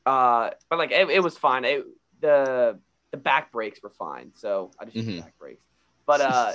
[0.06, 1.84] uh but like it, it was fine it,
[2.22, 2.80] the
[3.12, 5.22] the back brakes were fine so i just used the Mhm.
[5.22, 5.62] back brakes
[6.08, 6.54] but uh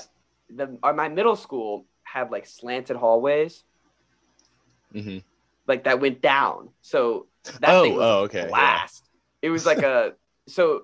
[0.51, 3.63] the uh, my middle school had like slanted hallways
[4.93, 5.19] hmm
[5.67, 7.27] like that went down so
[7.61, 8.49] that Oh, thing was oh, okay.
[8.51, 8.83] yeah.
[9.43, 10.13] it was like a
[10.49, 10.83] so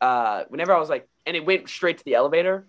[0.00, 2.66] uh whenever i was like and it went straight to the elevator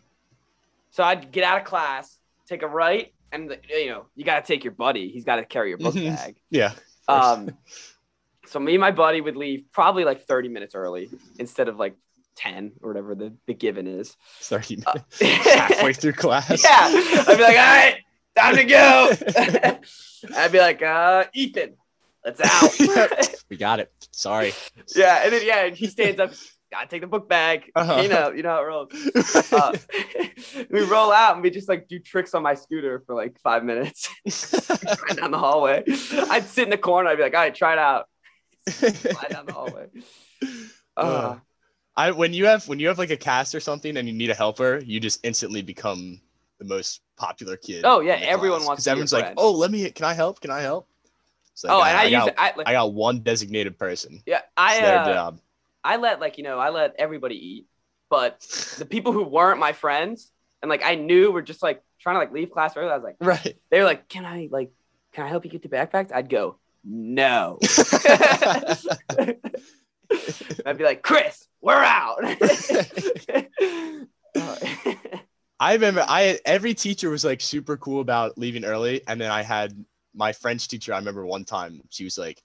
[0.90, 2.18] so i'd get out of class
[2.48, 5.46] take a right and you know you got to take your buddy he's got to
[5.46, 6.16] carry your book Mhm.
[6.16, 6.74] bag Yeah.
[7.08, 7.56] um,
[8.46, 11.96] so me and my buddy would leave probably like 30 minutes early instead of like
[12.36, 14.16] 10 or whatever the, the given is.
[14.42, 15.22] 30 Uh, minutes.
[15.48, 16.62] Halfway through class.
[16.64, 16.88] yeah.
[17.28, 17.98] I'd be like, all right,
[18.38, 19.12] time to go.
[20.38, 21.76] I'd be like, uh, Ethan,
[22.26, 23.36] let's out.
[23.50, 23.92] we got it.
[24.12, 24.54] Sorry.
[24.96, 25.22] yeah.
[25.24, 26.32] And then, yeah, and he stands up,
[26.72, 27.70] gotta take the book bag.
[27.76, 28.02] Uh-huh.
[28.02, 28.92] You know, you know how it rolls.
[29.54, 29.74] Uh,
[30.70, 33.64] we roll out and we just like do tricks on my scooter for like five
[33.64, 34.10] minutes
[34.66, 35.84] right down the hallway.
[36.30, 37.10] I'd sit in the corner.
[37.10, 38.06] I'd be like, all right, try it out.
[38.70, 39.88] Fly down the hallway.
[40.98, 41.40] Uh, Uh,
[41.98, 44.30] I when you have when you have like a cast or something and you need
[44.30, 46.22] a helper, you just instantly become
[46.60, 47.84] the most popular kid.
[47.86, 48.68] Oh, yeah, everyone class.
[48.68, 49.34] wants 'Cause to be everyone's like.
[49.38, 49.90] "Oh, let me.
[49.92, 50.40] Can I help?
[50.42, 50.88] Can I help?"
[51.54, 52.36] So oh, and I, use got, it.
[52.38, 54.22] I, like, I got one designated person.
[54.26, 55.40] yeah, It's I their uh, job.
[55.84, 57.68] I let like you know I let everybody eat,
[58.10, 58.40] but
[58.78, 62.20] the people who weren't my friends and like I knew were just like trying to
[62.20, 62.92] like leave class early.
[62.92, 63.58] I was like, right.
[63.70, 64.72] they were like, "Can I like,
[65.14, 67.60] can I help you get the backpacks?" I'd go, "No."
[70.66, 72.20] I'd be like, "Chris, we're out."
[75.60, 79.32] I remember I had, every teacher was like super cool about leaving early, and then
[79.32, 79.74] I had
[80.14, 80.94] my French teacher.
[80.94, 82.42] I remember one time she was like,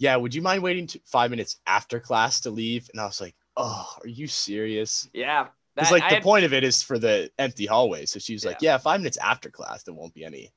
[0.00, 3.20] "Yeah, would you mind waiting t- five minutes after class to leave?" And I was
[3.20, 6.82] like, "Oh, are you serious?" yeah, It's like I the had- point of it is
[6.82, 8.06] for the empty hallway.
[8.06, 10.52] So she was like, "Yeah, five minutes after class, there won't be any."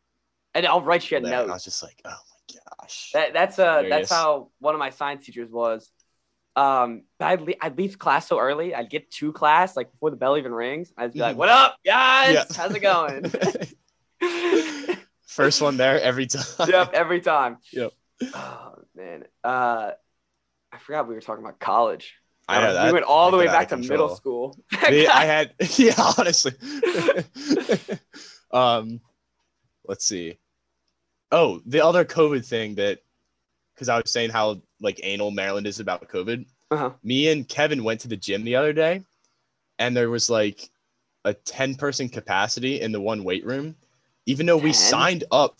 [0.55, 3.33] and I'll write you a there." And I was just like, "Oh my gosh." That,
[3.33, 4.09] that's uh Hilarious.
[4.09, 5.91] that's how one of my science teachers was.
[6.55, 8.75] Um, I'd, le- I'd leave class so early.
[8.75, 10.93] I'd get to class like before the bell even rings.
[10.95, 11.39] I'd be like, Mhm.
[11.39, 12.33] "What up, guys?
[12.35, 12.43] Yeah.
[12.55, 13.25] How's it going?"
[15.25, 16.43] First one there every time.
[16.69, 17.57] yep, every time.
[17.71, 17.91] Yep.
[18.35, 19.91] Oh man, uh,
[20.71, 22.15] I forgot we were talking about college.
[22.47, 22.87] I know that.
[22.87, 24.57] we went all the way back to middle school.
[24.89, 26.53] Me- I had yeah, honestly.
[28.51, 28.99] um,
[29.85, 30.37] let's see.
[31.31, 32.99] Oh, the other COVID thing that
[33.73, 36.45] because I was saying how like anal Maryland is about COVID.
[36.71, 36.91] Uh-huh.
[37.03, 39.03] Me and Kevin went to the gym the other day,
[39.79, 40.69] and there was like
[41.23, 43.75] a ten person capacity in the one weight room,
[44.25, 45.57] even though we signed up.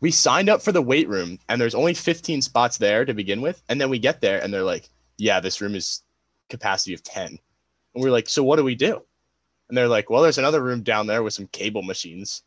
[0.00, 3.40] We signed up for the weight room, and there's only 15 spots there to begin
[3.40, 3.62] with.
[3.68, 6.02] And then we get there, and they're like, "Yeah, this room is
[6.50, 7.38] capacity of 10."
[7.94, 9.02] And we're like, "So what do we do?"
[9.68, 12.42] And they're like, "Well, there's another room down there with some cable machines."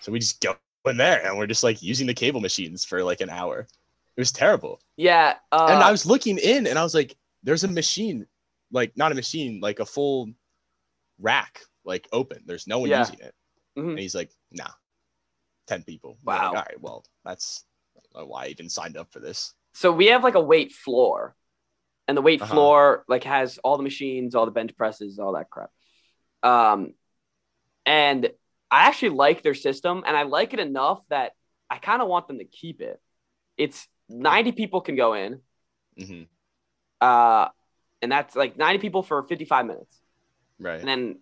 [0.00, 3.02] So we just go in there, and we're just like using the cable machines for
[3.02, 3.66] like an hour.
[4.16, 4.80] It was terrible.
[4.96, 8.26] yeah, uh, and I was looking in, and I was like, "There's a machine,
[8.70, 10.30] like not a machine, like a full
[11.18, 12.42] rack, like open.
[12.44, 12.98] There's no one Yeah.
[12.98, 13.34] using it."
[13.78, 13.90] Mhm.
[13.90, 14.70] And he's like, "Nah,
[15.72, 16.48] ten people." We're like, Wow.
[16.48, 17.64] All right, well, that's
[17.96, 19.54] I don't know why I even signed up for this.
[19.72, 21.34] so we have like a weight floor,
[22.06, 22.52] and the weight Uh-huh.
[22.54, 25.70] floor like has all the machines, all the bench presses, all that crap.
[26.42, 26.94] Um,
[27.86, 28.30] and
[28.70, 31.32] I actually like their system, and I like it enough that
[31.70, 33.00] I kind of want them to keep it.
[33.56, 35.40] It's ninety people can go in,
[35.96, 36.22] hmm
[37.00, 37.48] uh,
[38.00, 40.00] and that's like 90 people for 55 minutes.
[40.58, 40.78] Right.
[40.80, 41.18] And then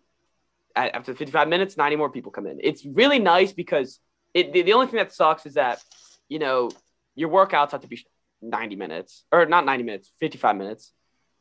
[0.76, 2.58] after 55 minutes, 90 more people come in.
[2.62, 3.98] It's really nice because
[4.34, 5.82] it the, the only thing that sucks is that
[6.28, 6.70] you know
[7.14, 8.04] your workouts have to be
[8.42, 10.92] 90 minutes or not 90 minutes, 55 minutes.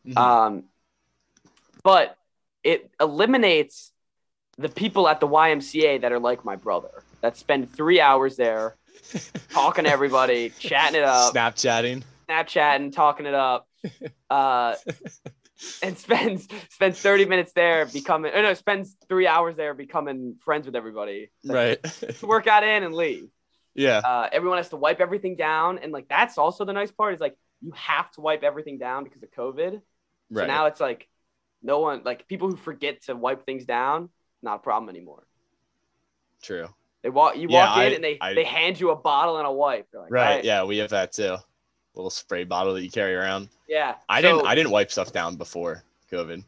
[0.05, 0.17] Mhm.
[0.17, 0.63] Um,
[1.83, 2.17] but
[2.63, 3.91] it eliminates
[4.57, 8.75] the people at the YMCA that are like my brother that spend three hours there
[9.51, 12.03] talking to everybody, chatting it up, Snapchatting.
[12.27, 13.67] Snapchatting, talking it up,
[14.29, 14.75] uh,
[15.83, 20.65] and spends spends 30 minutes there becoming, or no, spends three hours there becoming friends
[20.65, 21.29] with everybody.
[21.43, 22.23] Like, Right.
[22.23, 23.29] Workout in and leave.
[23.75, 23.97] yeah.
[23.99, 27.19] Uh, everyone has to wipe everything down, and like that's also the nice part is
[27.19, 29.81] like you have to wipe everything down because of COVID.
[30.31, 30.43] right.
[30.43, 31.07] So now it's like
[31.61, 34.09] no one like people who forget to wipe things down,
[34.41, 35.25] not a problem anymore.
[36.41, 36.67] True.
[37.03, 39.47] They walk you Yeah, walk in and they I- they hand you a bottle and
[39.47, 39.87] a wipe.
[39.93, 40.21] Like, Right.
[40.29, 41.37] "All right." Yeah, we have that too.
[41.99, 43.49] Little spray bottle that you carry around.
[43.67, 43.95] Yeah.
[44.07, 44.47] I So didn't.
[44.47, 46.45] I didn't wipe stuff down before COVID.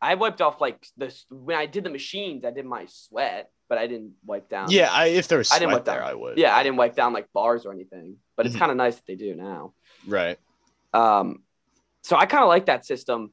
[0.00, 2.44] I wiped off like this when I did the machines.
[2.44, 4.68] I did my sweat, but I didn't wipe down.
[4.72, 4.88] Yeah.
[4.90, 6.08] I, if there was I didn't wipe there, down.
[6.08, 6.38] I would.
[6.38, 8.16] Yeah, I didn't wipe down like bars or anything.
[8.36, 8.58] But it's Mhm.
[8.58, 9.74] kind of nice that they do now.
[10.08, 10.40] Right.
[10.92, 11.44] Um,
[12.02, 13.32] so I kind of like that system,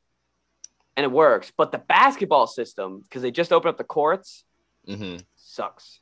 [0.95, 1.51] and it works.
[1.57, 4.43] But the basketball system, because they just opened up the courts,
[4.85, 6.01] hmm sucks.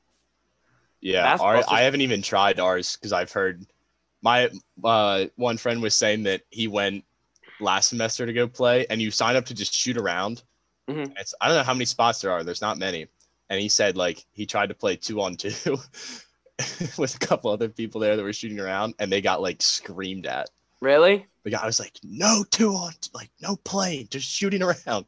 [0.99, 1.37] Yeah.
[1.39, 3.65] Our, I haven't even tried ours because I've heard
[4.21, 4.49] my
[4.83, 7.03] uh, one friend was saying that he went
[7.59, 10.43] last semester to go play, and you sign up to just shoot around.
[10.89, 11.13] Mhm.
[11.19, 12.43] It's I don't know how many spots there are.
[12.43, 13.07] There's not many.
[13.49, 15.51] And he said like he tried to play two on two
[16.97, 20.25] with a couple other people there that were shooting around, and they got like screamed
[20.25, 20.49] at.
[20.81, 21.25] Really?
[21.43, 25.05] The guy was like, "No two on, like no playing, just shooting around."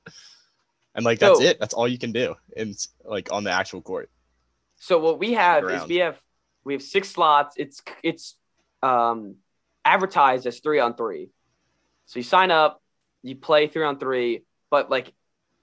[0.96, 1.60] And like that's So- it.
[1.60, 4.10] That's all you can do, and like on the actual court.
[4.78, 6.20] So what we have is we have
[6.64, 7.56] we have six slots.
[7.58, 8.36] It's it's
[8.84, 9.36] um
[9.86, 11.30] advertised as three on three.
[12.06, 12.82] So you sign up,
[13.24, 15.14] you play three on three, but like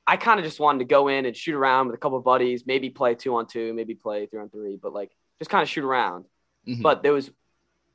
[0.07, 2.25] I kind of just wanted to go in and shoot around with a couple of
[2.25, 5.63] buddies, maybe play two on two, maybe play three on three, but like just kind
[5.63, 6.27] of shoot around.
[6.67, 6.83] Mhm.
[6.83, 7.31] But there was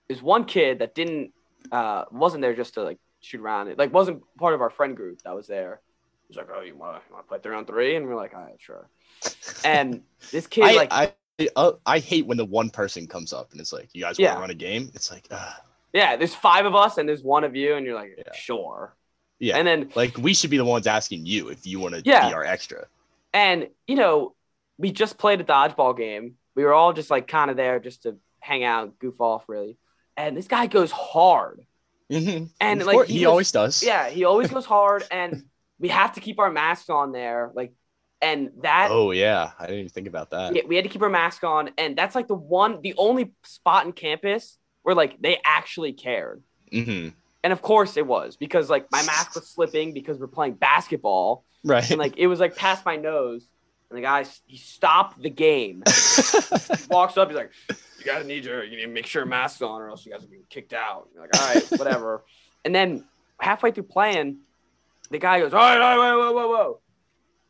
[0.08, 1.34] there's one kid that didn't
[1.72, 3.70] uh wasn't there just to like shoot around.
[3.70, 5.82] It like wasn't part of our friend group that was there.
[6.28, 7.96] He's like, Oh, you you wanna play three on three?
[7.96, 8.90] And we're like, all right, sure.
[9.64, 11.14] And this kid I, like I,
[11.56, 14.34] I I hate when the one person comes up and it's like, "You guys want
[14.36, 15.54] to run a game?" It's like, uh,
[15.94, 18.34] Yeah, there's five of us and there's one of you, and you're like, Yeah.
[18.34, 18.96] sure.
[19.40, 22.02] yeah, And then, like we should be the ones asking you if you want to
[22.06, 22.28] Yeah.
[22.30, 22.86] be our extra.
[23.34, 24.36] and you know,
[24.78, 26.36] we just played a dodgeball game.
[26.56, 29.78] We were all just like kind of there just to hang out, goof off, really.
[30.18, 31.66] And this guy goes hard.
[32.12, 32.46] Mm-hmm.
[32.60, 33.84] And, like, he, he was- always does.
[33.84, 35.46] Yeah, he always goes hard, and
[35.80, 37.52] we have to keep our masks on there.
[37.56, 37.74] Like,
[38.22, 40.56] and that Oh yeah, I didn't even think about that.
[40.56, 43.32] yeah, we had to keep our mask on, and that's like the one, the only
[43.44, 46.44] spot in campus where like they actually cared.
[46.72, 47.10] hmm
[47.44, 51.44] And of course it was because like my mask was slipping because we're playing basketball.
[51.64, 51.88] Right.
[51.92, 53.48] and like it was like past my nose,
[53.90, 55.84] and the guy he stopped the game.
[56.72, 57.52] He walks up, he's like,
[58.00, 60.12] "You guys need your, you need to make sure your mask's on, or else you
[60.12, 62.24] guys are being kicked out." You're like, "All right, whatever."
[62.66, 63.06] and then
[63.40, 64.40] halfway through playing,
[65.10, 66.80] the guy goes, "All right, all right, whoa, whoa, whoa, whoa!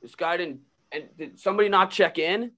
[0.02, 0.62] This guy didn't,
[0.92, 2.52] and did somebody not check in?"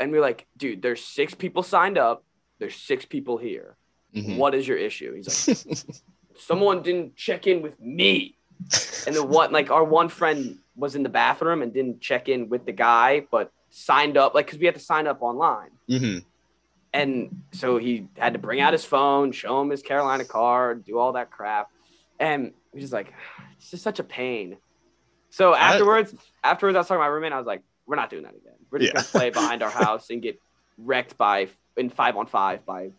[0.00, 2.24] And we're like, "Dude, there's six people signed up.
[2.58, 3.76] There's six people here.
[4.14, 4.36] Mhm.
[4.36, 5.58] What is your issue?" He's like,
[6.38, 8.36] "Someone didn't check in with me."
[9.06, 9.52] And then what?
[9.52, 13.26] Like our one friend was in the bathroom and didn't check in with the guy,
[13.30, 15.70] but signed up like because we had to sign up online.
[15.88, 16.24] Mhm.
[16.92, 20.98] And so he had to bring out his phone, show him his Carolina card, do
[20.98, 21.70] all that crap.
[22.18, 23.12] And he's just like,
[23.58, 24.56] it's just such a pain.
[25.36, 27.32] So I- afterwards, afterwards, I was talking to my roommate.
[27.32, 28.54] I was like, we're not doing that again.
[28.70, 29.02] We're just Yeah.
[29.02, 30.40] gonna play behind our house and get
[30.78, 32.90] wrecked by in five on five by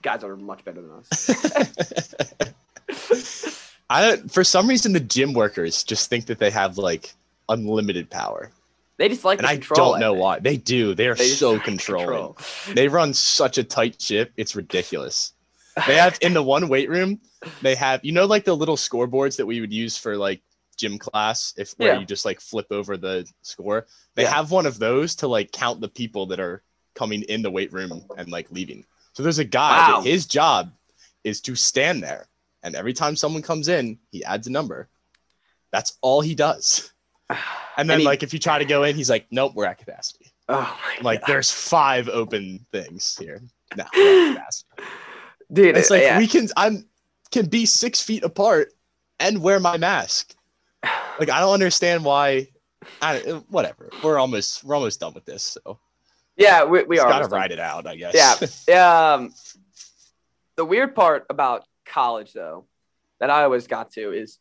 [0.00, 1.30] guys that are much better than us.
[3.90, 4.32] I don't.
[4.32, 7.12] For some reason, the gym workers just think that they have like
[7.50, 8.50] unlimited power,
[8.96, 10.38] they just like and I control, don't know why.
[10.38, 10.94] They do.
[10.94, 12.06] They are They so controlling.
[12.06, 12.38] control.
[12.74, 14.32] They run such a tight ship.
[14.38, 15.32] It's ridiculous.
[15.86, 17.20] They have in the one weight room.
[17.60, 20.40] They have you know like the little scoreboards that we would use for like
[20.74, 22.00] gym class if where Yeah.
[22.00, 23.86] you just like flip over the score.
[24.14, 24.34] They Yeah.
[24.34, 26.62] have one of those to like count the people that are
[26.94, 28.84] coming in the weight room and like leaving.
[29.14, 30.00] So there's a guy Wow.
[30.02, 30.72] his job
[31.24, 32.28] is to stand there,
[32.62, 34.88] and every time someone comes in, he adds a number.
[35.72, 36.90] That's all he does.
[37.76, 39.78] And then he- like if you try to go in, he's like, "Nope, we're at
[39.78, 41.26] capacity." oh my Like God.
[41.28, 43.40] there's five open things here.
[43.76, 43.84] No,
[45.52, 46.18] dude, It's like yeah.
[46.18, 46.86] we can I'm
[47.30, 48.72] can be six feet apart
[49.18, 50.34] and wear my mask.
[51.18, 52.48] Like I don't understand why.
[53.00, 53.18] I,
[53.48, 53.88] whatever.
[54.02, 55.78] We're almost we're almost done with this, so
[56.36, 57.08] yeah, we, we just are.
[57.08, 57.40] gotta almost done.
[57.40, 58.14] ride it out, I guess.
[58.14, 58.74] Yeah.
[58.74, 59.12] Yeah.
[59.14, 59.34] Um,
[60.56, 62.66] the weird part about college, though,
[63.20, 64.38] that I always got to is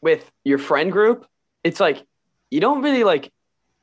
[0.00, 1.26] with your friend group,
[1.62, 2.04] it's like
[2.50, 3.30] you don't really like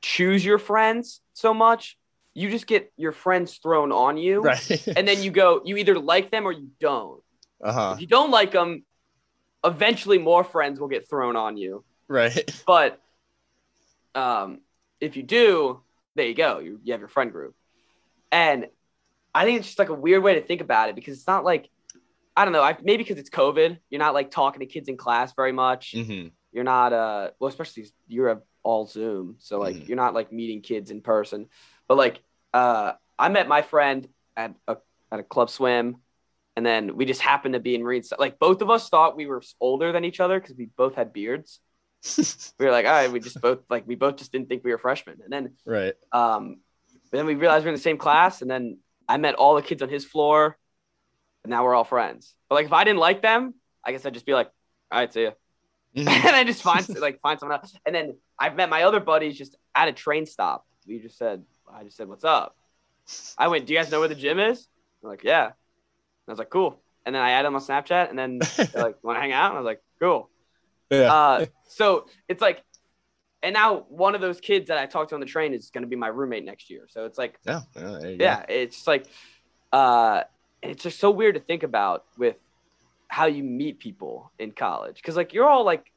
[0.02, 1.96] choose your friends so much.
[2.34, 4.86] You just get your friends thrown on you, Right.
[4.96, 5.62] and then you go.
[5.64, 7.22] You either like them or you don't.
[7.64, 7.92] uh huh.
[7.94, 8.84] If you don't like them,
[9.64, 11.84] eventually more friends will get thrown on you.
[12.08, 12.62] Right.
[12.66, 13.00] But
[14.14, 14.60] um,
[15.00, 15.80] if you do,
[16.14, 16.58] there you go.
[16.58, 17.54] You, you have your friend group.
[18.32, 18.66] And
[19.34, 21.44] I think it's just like a weird way to think about it because it's not
[21.44, 21.68] like,
[22.36, 24.96] I don't know, I, maybe because it's COVID, you're not like talking to kids in
[24.96, 25.92] class very much.
[25.92, 29.36] hmm You're not, uh, well, especially you're all Zoom.
[29.38, 29.88] So like Mhm.
[29.88, 31.48] you're not like meeting kids in person.
[31.88, 34.76] But like, uh, I met my friend at a,
[35.12, 35.96] at a club swim.
[36.60, 38.02] And then we just happened to be in Marine.
[38.18, 41.10] Like both of us thought we were older than each other because we both had
[41.10, 41.58] beards
[42.58, 44.70] we were like, all right, we just both like we both just didn't think we
[44.70, 45.20] were freshmen.
[45.24, 45.94] And then right.
[46.12, 46.60] um
[47.10, 48.76] but then we realized we're in the same class and then
[49.08, 50.58] I met all the kids on his floor
[51.42, 52.34] and now we're all friends.
[52.50, 54.50] But like if I didn't like them, I guess I'd just be like,
[54.92, 55.30] all right, see ya.
[55.96, 56.08] Mhm.
[56.08, 57.74] and then just find like find someone else.
[57.86, 60.66] And then I've met my other buddies just at a train stop.
[60.86, 61.42] We just said,
[61.72, 62.54] I just said, what's up?
[63.38, 64.68] I went, do you guys know where the gym is?
[65.00, 65.52] They're like, yeah.
[66.30, 66.80] I was like, cool.
[67.06, 69.50] And then I added them on Snapchat and then they're like, want to hang out?
[69.50, 70.30] And I was like, cool.
[70.90, 71.12] yeah.
[71.12, 72.62] Uh, so it's like,
[73.42, 75.82] and now one of those kids that I talked to on the train is going
[75.82, 76.86] to be my roommate next year.
[76.88, 77.62] So it's like, yeah.
[77.74, 78.44] yeah, go.
[78.48, 79.06] it's just like,
[79.72, 80.24] uh,
[80.62, 82.36] it's just so weird to think about with
[83.08, 85.90] how you meet people in college because like you're all like,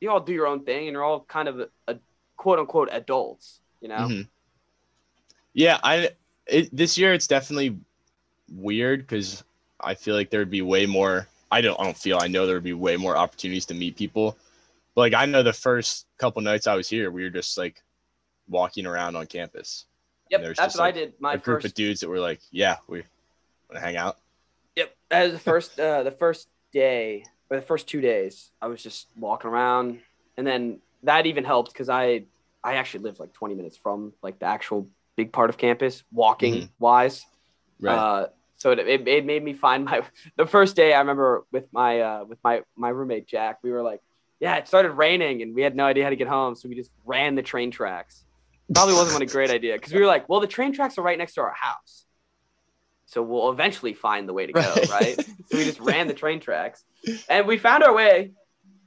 [0.00, 1.96] you all do your own thing and you're all kind of a, a
[2.36, 3.96] quote unquote adults, you know?
[3.96, 4.28] Mhm.
[5.52, 6.10] Yeah, I
[6.46, 7.76] it, this year it's definitely
[8.50, 9.44] weird because
[9.80, 11.28] I feel like there would be way more.
[11.50, 11.78] I don't.
[11.80, 12.18] I don't feel.
[12.20, 14.36] I know there would be way more opportunities to meet people.
[14.94, 17.82] But like I know the first couple nights I was here, we were just like
[18.48, 19.86] walking around on campus.
[20.30, 21.14] Yep, that's just, what like, I did.
[21.20, 24.18] My group first of dudes that were like, "Yeah, we want to hang out."
[24.76, 24.96] Yep.
[25.10, 28.50] That was the first uh the first day or the first two days.
[28.60, 30.00] I was just walking around
[30.36, 32.24] and then that even helped because I
[32.62, 36.54] I actually lived like 20 minutes from like the actual big part of campus, walking
[36.54, 36.68] Mhm.
[36.78, 37.26] wise.
[37.80, 37.96] Right.
[37.96, 38.26] Uh
[38.58, 40.02] so it, it, it made me find my
[40.36, 43.82] the first day I remember with my uh with my my roommate Jack, we were
[43.82, 44.00] like,
[44.40, 46.74] yeah, it started raining and we had no idea how to get home, so we
[46.74, 48.24] just ran the train tracks.
[48.74, 51.16] Probably wasn't a great idea because we were like, well, the train tracks are right
[51.16, 52.04] next to our house.
[53.06, 54.90] So we'll eventually find the way to go, Right.
[54.90, 55.16] right?
[55.46, 56.84] so we just ran the train tracks
[57.30, 58.32] and we found our way.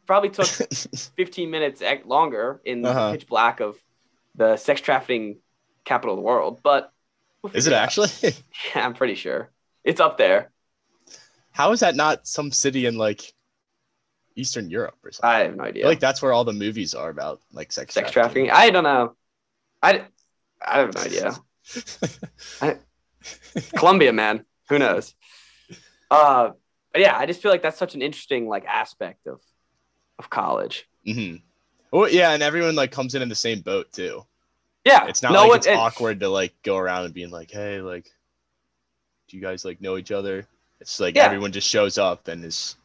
[0.05, 0.45] Probably took
[1.17, 3.07] 15 minutes longer in Uh-huh.
[3.11, 3.77] the pitch black of
[4.35, 5.37] the sex trafficking
[5.85, 6.91] capital of the world, but
[7.41, 7.83] we'll Is it out.
[7.83, 8.09] actually?
[8.21, 9.49] Yeah, I'm pretty sure
[9.83, 10.51] it's up there.
[11.51, 13.33] How is that not some city in like
[14.35, 15.29] Eastern Europe or something?
[15.29, 15.85] I have no idea.
[15.85, 18.49] like that's where all the movies are about like sex, sex trafficking.
[18.51, 19.15] I don't know.
[19.81, 20.05] I,
[20.65, 21.35] I have no idea.
[23.75, 24.45] Colombia, man.
[24.69, 25.13] Who knows?
[26.09, 26.51] Uh,
[26.91, 29.39] but yeah, I just feel like that's such an interesting like aspect of
[30.19, 30.87] of college.
[31.07, 31.37] Mm-hmm.
[31.91, 34.25] Well, yeah, and everyone like comes in in the same boat too.
[34.85, 37.29] Yeah, It's not no like one- it's it- awkward to like go around and being
[37.29, 38.09] like, hey, like,
[39.31, 40.45] do you guys like know each other?
[40.81, 41.23] It's like Yeah.
[41.25, 42.75] everyone just shows up and is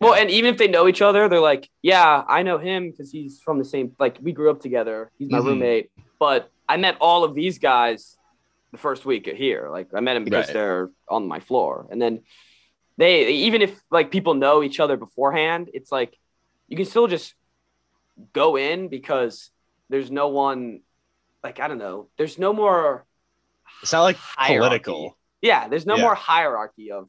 [0.00, 3.12] Well, and even if they know each other, they're like, "Yeah, I know him because
[3.12, 3.94] he's from the same.
[3.98, 5.10] Like, we grew up together.
[5.18, 5.44] He's my Mhm.
[5.46, 8.18] roommate." But I met all of these guys
[8.72, 9.70] the first week here.
[9.70, 10.52] Like, I met them because Right.
[10.54, 12.24] they're on my floor, and then
[12.98, 16.18] they even if like people know each other beforehand, it's like
[16.68, 17.34] you can still just
[18.32, 19.50] go in because
[19.88, 20.82] there's no one.
[21.44, 22.08] Like, I don't know.
[22.18, 23.06] There's no more.
[23.82, 24.58] it's not like hierarchy.
[24.58, 25.18] political.
[25.44, 26.02] Yeah, there's no Yeah.
[26.02, 27.08] more hierarchy of.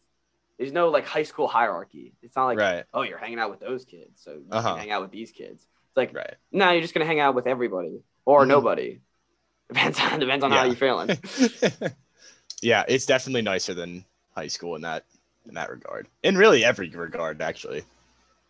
[0.58, 2.14] There's no like high school hierarchy.
[2.22, 2.84] It's not like right.
[2.94, 4.76] oh, you're hanging out with those kids, so you Uh-huh.
[4.76, 5.68] hang out with these kids.
[5.90, 6.36] It's like, Right.
[6.52, 8.48] no, you're just gonna hang out with everybody or Mhm.
[8.50, 9.02] nobody.
[9.70, 11.10] Depends on depends on how you're feeling.
[12.62, 14.06] yeah, it's definitely nicer than
[14.36, 15.06] high school in that
[15.48, 16.08] in that regard.
[16.24, 17.84] In really every regard, actually.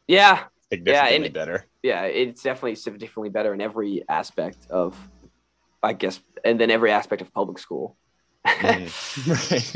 [0.08, 1.66] Yeah, Significantly and- better.
[1.84, 4.96] yeah, it's definitely significantly better in every aspect of,
[5.84, 7.98] I guess, and then every aspect of public school.
[8.46, 9.76] Right.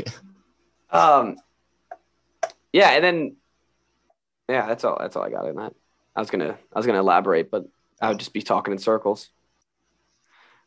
[0.90, 1.36] um,
[2.72, 3.36] yeah, and then,
[4.48, 4.96] yeah, that's all.
[4.98, 5.74] That's all I got in that.
[6.14, 7.66] I was gonna, I was gonna elaborate, but
[8.00, 9.30] I would just be talking in circles.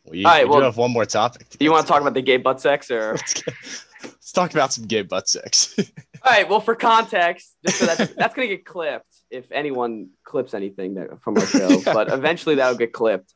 [0.05, 1.49] We, All right, we well, do have one more topic.
[1.49, 3.11] Do you want to talk about the gay butt sex or?
[3.15, 3.55] Let's, get-
[4.03, 5.75] let's talk about some gay butt sex.
[5.79, 6.49] All right.
[6.49, 11.37] Well, for context, just so that's, that's gonna get clipped if anyone clips anything from
[11.37, 13.33] our show, but eventually that'll get clipped.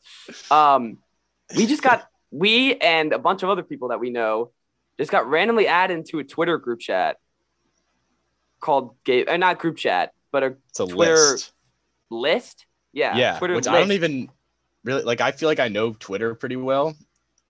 [0.52, 0.98] Um,
[1.56, 4.52] we just got we and a bunch of other people that we know
[5.00, 7.18] just got randomly added into a Twitter group chat
[8.60, 11.54] called gay, uh, not group chat, but a it's a Twitter list.
[12.10, 12.66] list.
[12.94, 13.16] Yeah.
[13.18, 13.76] Yeah, Twitter which list.
[13.76, 14.30] I don't even
[14.84, 15.22] really like.
[15.22, 16.96] I feel like I know Twitter pretty well.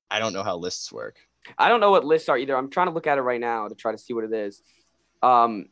[0.09, 1.17] I don't know how lists work.
[1.57, 2.57] I don't know what lists are either.
[2.57, 4.61] I'm trying to look at it right now to try to see what it is.
[5.23, 5.69] Um,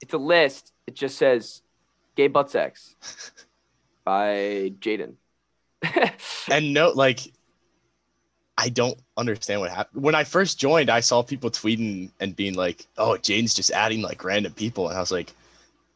[0.00, 0.72] it's a list.
[0.86, 1.62] It just says
[2.14, 2.94] gay butt sex.
[4.06, 5.16] by Jaden.
[6.50, 7.20] and no, like,
[8.58, 10.02] I don't understand what happened.
[10.02, 14.02] When I first joined, I saw people tweeting and being like, "Oh, Jaden's just adding
[14.02, 15.32] like random people," and I was like,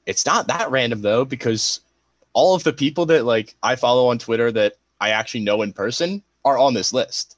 [0.07, 1.81] "It's not that random though, because
[2.33, 5.73] all of the people that like I follow on Twitter that I actually know in
[5.73, 7.37] person are on this list."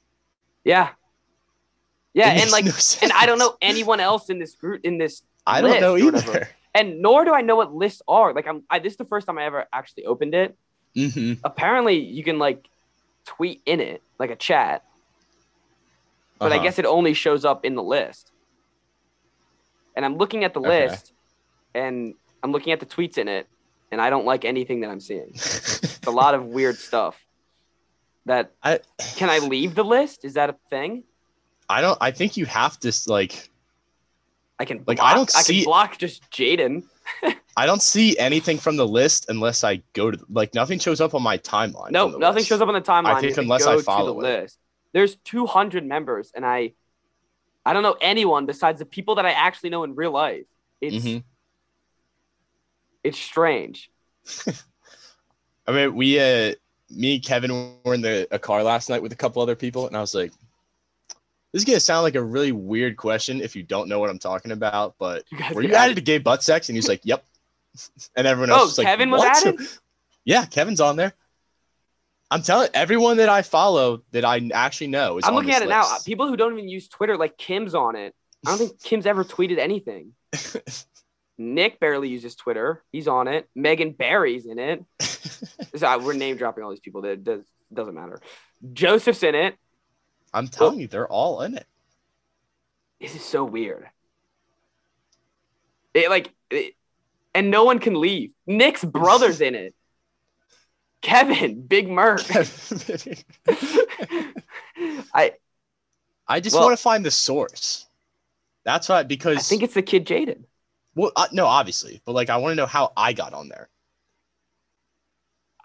[0.63, 0.89] yeah.
[2.13, 2.71] Yeah, and like no
[3.01, 6.03] and I don't know anyone else in this group in this I don't know list
[6.03, 6.31] or whatever.
[6.31, 6.49] either.
[6.75, 8.33] and nor do I know what lists are.
[8.33, 10.55] Like I'm I, this is the first time I ever actually opened it.
[10.95, 11.41] Mm-hmm.
[11.43, 12.67] Apparently you can like
[13.25, 14.83] tweet in it, like a chat,
[16.43, 16.63] but I Uh-huh.
[16.63, 18.31] guess it only shows up in the list.
[19.95, 20.87] And I'm looking at the Okay.
[20.89, 21.13] list
[21.73, 22.13] and
[22.43, 23.47] I'm looking at the tweets in it,
[23.91, 25.31] and I don't like anything that I'm seeing.
[25.33, 27.19] It's a lot of weird stuff.
[28.25, 28.79] That I
[29.17, 30.23] can I leave the list?
[30.23, 31.03] Is that a thing?
[31.69, 31.97] I don't.
[32.01, 33.49] I think you have to like.
[34.59, 36.83] I can Like, block, I don't I can block just Jaden.
[37.57, 41.13] I don't see anything from the list unless I go to like nothing shows up
[41.13, 41.91] on my timeline.
[41.91, 42.47] No, nothing list.
[42.47, 43.05] shows up on the timeline.
[43.15, 44.41] I think unless I follow the it.
[44.41, 44.57] list.
[44.93, 46.73] There's 200 members, and I,
[47.65, 50.45] I don't know anyone besides the people that I actually know in real life.
[50.81, 51.23] It's Mhm.
[53.03, 53.89] it's strange.
[55.67, 56.53] I mean, we uh,
[56.89, 57.51] me and Kevin
[57.83, 60.13] were in the a car last night with a couple other people, and I was
[60.13, 60.31] like,
[61.51, 64.19] "This is gonna sound like a really weird question if you don't know what I'm
[64.19, 65.95] talking about." But You were you added added.
[65.95, 66.69] to gay butt sex?
[66.69, 67.23] And he's like, "Yep."
[68.15, 69.59] And everyone else Oh, was like, Kevin was "What?" added.
[70.25, 71.13] Yeah, Kevin's on there.
[72.33, 75.25] I'm telling everyone that I follow that I actually know is.
[75.25, 75.85] I'm looking at it now.
[76.03, 78.15] People who don't even use Twitter, like Kim's on it.
[78.45, 80.13] I don't think Kim's ever tweeted anything.
[81.37, 82.83] Nick barely uses Twitter.
[82.91, 83.47] He's on it.
[83.55, 84.83] Megan Barry's in it.
[85.75, 87.01] So, we're name dropping all these people.
[87.01, 87.41] That does
[87.73, 88.21] doesn't matter.
[88.73, 89.55] Joseph's in it.
[90.33, 91.65] I'm telling you, they're all in it.
[93.01, 93.87] This is so weird.
[95.93, 96.75] It like, it-
[97.35, 98.31] and no one can leave.
[98.47, 99.73] Nick's brother's in it.
[101.03, 102.21] Kevin, Big Merc.
[105.13, 105.33] I
[106.27, 107.87] I just Well- want to find the source.
[108.65, 110.45] That's why because I think it's the kid Jaden.
[110.95, 113.69] well, uh, no, obviously, but like I want to know how I got on there.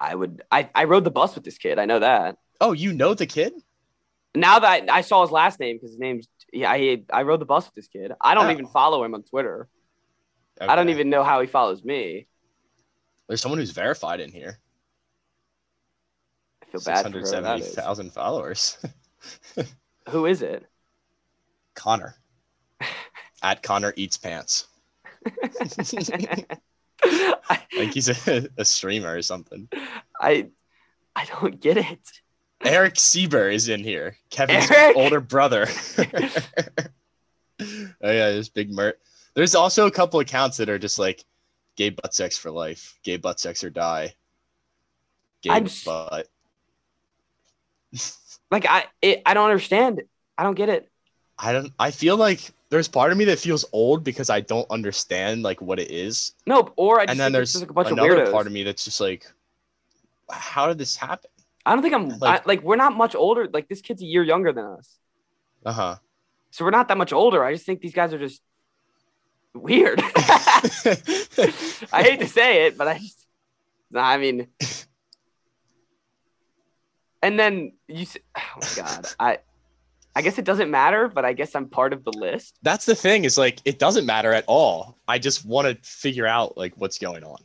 [0.01, 0.43] I would.
[0.51, 1.79] I I rode the bus with this kid.
[1.79, 2.37] I know that.
[2.61, 3.53] Oh, you know the kid?
[4.35, 6.71] Now that I, I saw his last name because his name's yeah.
[6.71, 8.13] I I rode the bus with this kid.
[8.21, 8.51] I don't Oh.
[8.51, 9.69] even follow him on Twitter.
[10.61, 12.27] I don't even know how he follows me.
[13.29, 14.59] There's someone who's verified in here.
[16.69, 18.79] I feel bad for hundred whoever that seventy thousand followers.
[20.11, 20.67] Who is it?
[21.75, 22.15] Connor.
[23.43, 24.67] At Connor eats pants.
[25.27, 26.45] I,
[27.51, 29.69] I he's a, a streamer or something.
[30.21, 30.49] I
[31.17, 32.01] I don't get it.
[32.65, 34.17] Eric Sieber is in here.
[34.31, 34.97] Kevin's Eric!
[34.97, 35.67] older brother.
[35.99, 36.05] oh
[37.61, 38.99] yeah, this big Mert.
[39.35, 41.25] There's also a couple accounts that are just like
[41.77, 44.15] gay butt sex for life, gay butt sex or die.
[45.43, 46.27] Gay I'm butt.
[48.51, 50.03] Like I it, I don't understand.
[50.37, 50.91] I don't get it.
[51.39, 51.73] I don't.
[51.79, 55.61] I feel like there's part of me that feels old because I don't understand like
[55.61, 57.93] what it is, No, or I just and then there's just like a bunch of
[57.93, 58.33] another weirdos.
[58.33, 59.27] part of me that's just like,
[60.31, 61.31] how did this happen?
[61.65, 63.49] I don't think I'm like- I, like we're not much older.
[63.53, 64.99] Like this kid's a year younger than us,
[65.65, 65.97] Uh huh.
[66.51, 67.45] so we're not that much older.
[67.45, 68.43] I just think these guys are just
[69.55, 70.01] weird.
[71.93, 73.27] I hate to say it, but I just,
[73.95, 74.49] I mean,
[77.23, 78.07] and then you,
[78.37, 79.39] oh my god, I,
[80.17, 82.57] I guess it doesn't matter, but I guess I'm part of the list.
[82.63, 83.25] That's the thing.
[83.25, 84.99] Is like it doesn't matter at all.
[85.07, 87.39] I just want to figure out like what's going on.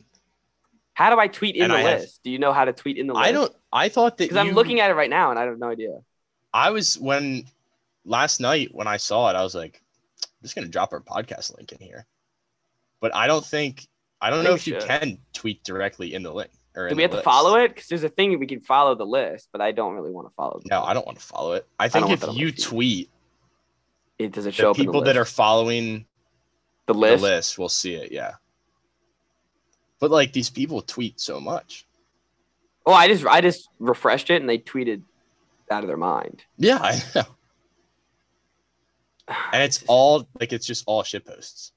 [0.94, 2.22] How do I tweet in And the I have- list?
[2.22, 3.26] Do you know how to tweet in the list?
[3.26, 3.52] I don't.
[3.72, 5.98] I thought that because I'm looking at it right now and I have no idea.
[6.52, 7.44] I was when
[8.04, 9.80] last night when I saw it, I was like,
[10.22, 12.06] I'm just gonna drop our podcast link in here.
[13.00, 13.86] But I don't think
[14.20, 14.88] I don't I know if you should.
[14.88, 16.50] can tweet directly in the link.
[16.76, 17.68] Or Do we the have to follow it?
[17.74, 20.34] Because there's a thing we can follow the list, but I don't really want to
[20.34, 20.60] follow.
[20.62, 20.88] The No, list.
[20.90, 21.66] I don't want to follow it.
[21.78, 23.10] I think want if that on my you tweet,
[24.18, 26.06] It does it the show the people that are following
[26.86, 27.22] the list.
[27.22, 28.10] the list will see it.
[28.12, 28.32] Yeah.
[30.00, 31.86] But like these people tweet so much.
[32.86, 35.02] Oh, I just I just refreshed it and they tweeted
[35.70, 36.44] out of their mind.
[36.58, 37.22] Yeah, I know.
[39.52, 41.72] And it's all like it's just all shit posts.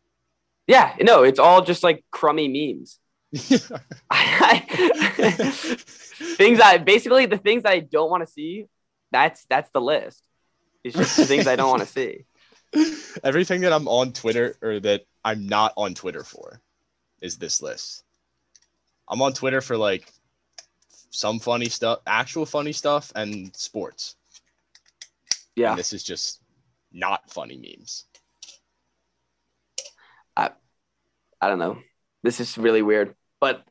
[0.65, 2.99] yeah, no, it's all just like crummy memes.
[6.37, 8.67] things I basically the things I don't want to see.
[9.11, 10.23] That's that's the list.
[10.83, 12.25] It's just the things I don't want to see.
[13.23, 16.61] Everything that I'm on Twitter or that I'm not on Twitter for
[17.21, 18.03] is this list.
[19.09, 20.11] I'm on Twitter for like
[21.09, 24.15] some funny stuff, actual funny stuff, and sports.
[25.55, 26.41] Yeah, And this is just
[26.93, 28.05] not funny memes.
[30.35, 30.51] I
[31.41, 31.79] I don't know.
[32.23, 33.63] This is really weird, but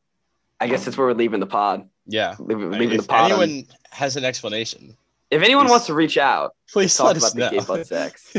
[0.61, 1.89] I guess that's where we're leaving the pod.
[2.07, 2.35] Yeah.
[2.39, 3.33] Leave, I mean, leaving the if pod.
[3.33, 4.97] on- anyone has an explanation,
[5.31, 7.51] if anyone please- wants to reach out, please talk let about us the know.
[7.51, 8.33] gay butt sex,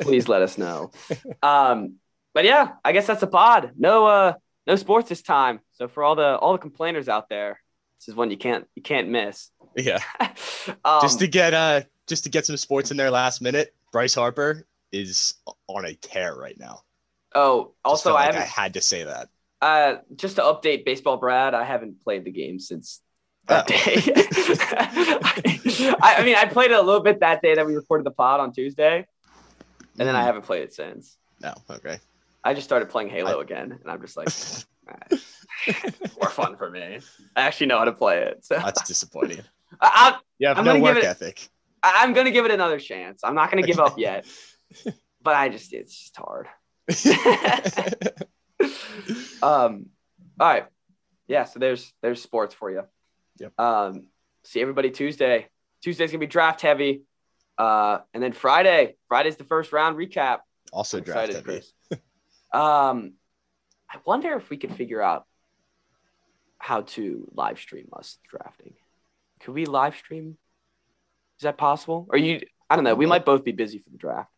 [0.00, 0.90] please let us know.
[1.42, 1.94] Um,
[2.34, 3.72] but yeah, I guess that's a pod.
[3.76, 4.34] No, uh,
[4.66, 5.60] no sports this time.
[5.72, 7.60] So for all the all the complainers out there,
[7.98, 9.50] this is one you can't you can't miss.
[9.76, 9.98] yeah.
[10.84, 14.14] um, just to get uh just to get some sports in there last minute, Bryce
[14.14, 15.34] Harper is
[15.66, 16.82] on a tear right now.
[17.34, 19.28] oh, also I like I had to say that.
[19.60, 23.00] Uh, just to update baseball, Brad, I haven't played the game since
[23.46, 23.66] that Oh.
[23.68, 24.02] day.
[26.00, 28.10] I, I mean, I played it a little bit that day that we recorded the
[28.12, 29.06] pod on Tuesday,
[29.98, 30.26] and then I Mm.
[30.26, 31.16] haven't played it since.
[31.40, 31.98] No, okay.
[32.44, 34.28] I just started playing Halo again, and I'm just like,
[34.88, 35.16] "Ah,
[36.20, 37.00] more fun for me.
[37.36, 39.40] I actually know how to play it, so That's disappointing.
[39.80, 41.48] I, You have I'm no work it- ethic.
[41.82, 43.20] I, I'm gonna give it another chance.
[43.24, 44.24] I'm not gonna give up yet,
[45.22, 46.48] but I just it's just hard.
[49.42, 49.86] um
[50.40, 50.66] all right.
[51.26, 52.82] Yeah so there's there's sports for you.
[53.38, 53.58] Yep.
[53.58, 54.06] um
[54.44, 55.48] see everybody tuesday.
[55.82, 57.02] Tuesday's gonna be draft heavy.
[57.56, 60.38] Uh and then friday friday's the first round recap.
[60.72, 62.02] Also I'm draft excited, heavy.
[62.52, 63.14] Um
[63.90, 65.24] i wonder if we could figure out
[66.58, 68.74] how to live stream us drafting.
[69.40, 70.36] Could we live stream?
[71.38, 72.06] Is that possible?
[72.10, 72.94] Or you i don't know.
[72.94, 74.30] We might both be busy for the draft.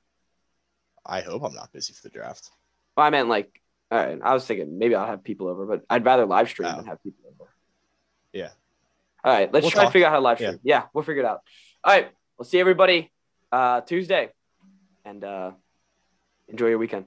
[1.04, 2.50] I hope I'm not busy for the draft.
[2.96, 3.60] Well, I meant like,
[3.90, 4.18] all right.
[4.22, 6.76] I was thinking maybe I'll have people over, but I'd rather live stream Oh.
[6.76, 7.50] than have people over.
[8.32, 8.50] Yeah.
[9.24, 9.52] All right.
[9.52, 10.46] Let's We'll try to figure out how to live Yeah.
[10.48, 10.60] stream.
[10.64, 10.82] Yeah.
[10.92, 11.42] we'll figure it out.
[11.84, 12.10] All right.
[12.38, 13.10] We'll see everybody
[13.52, 14.30] uh, Tuesday
[15.04, 15.50] and uh,
[16.48, 17.06] enjoy your weekend.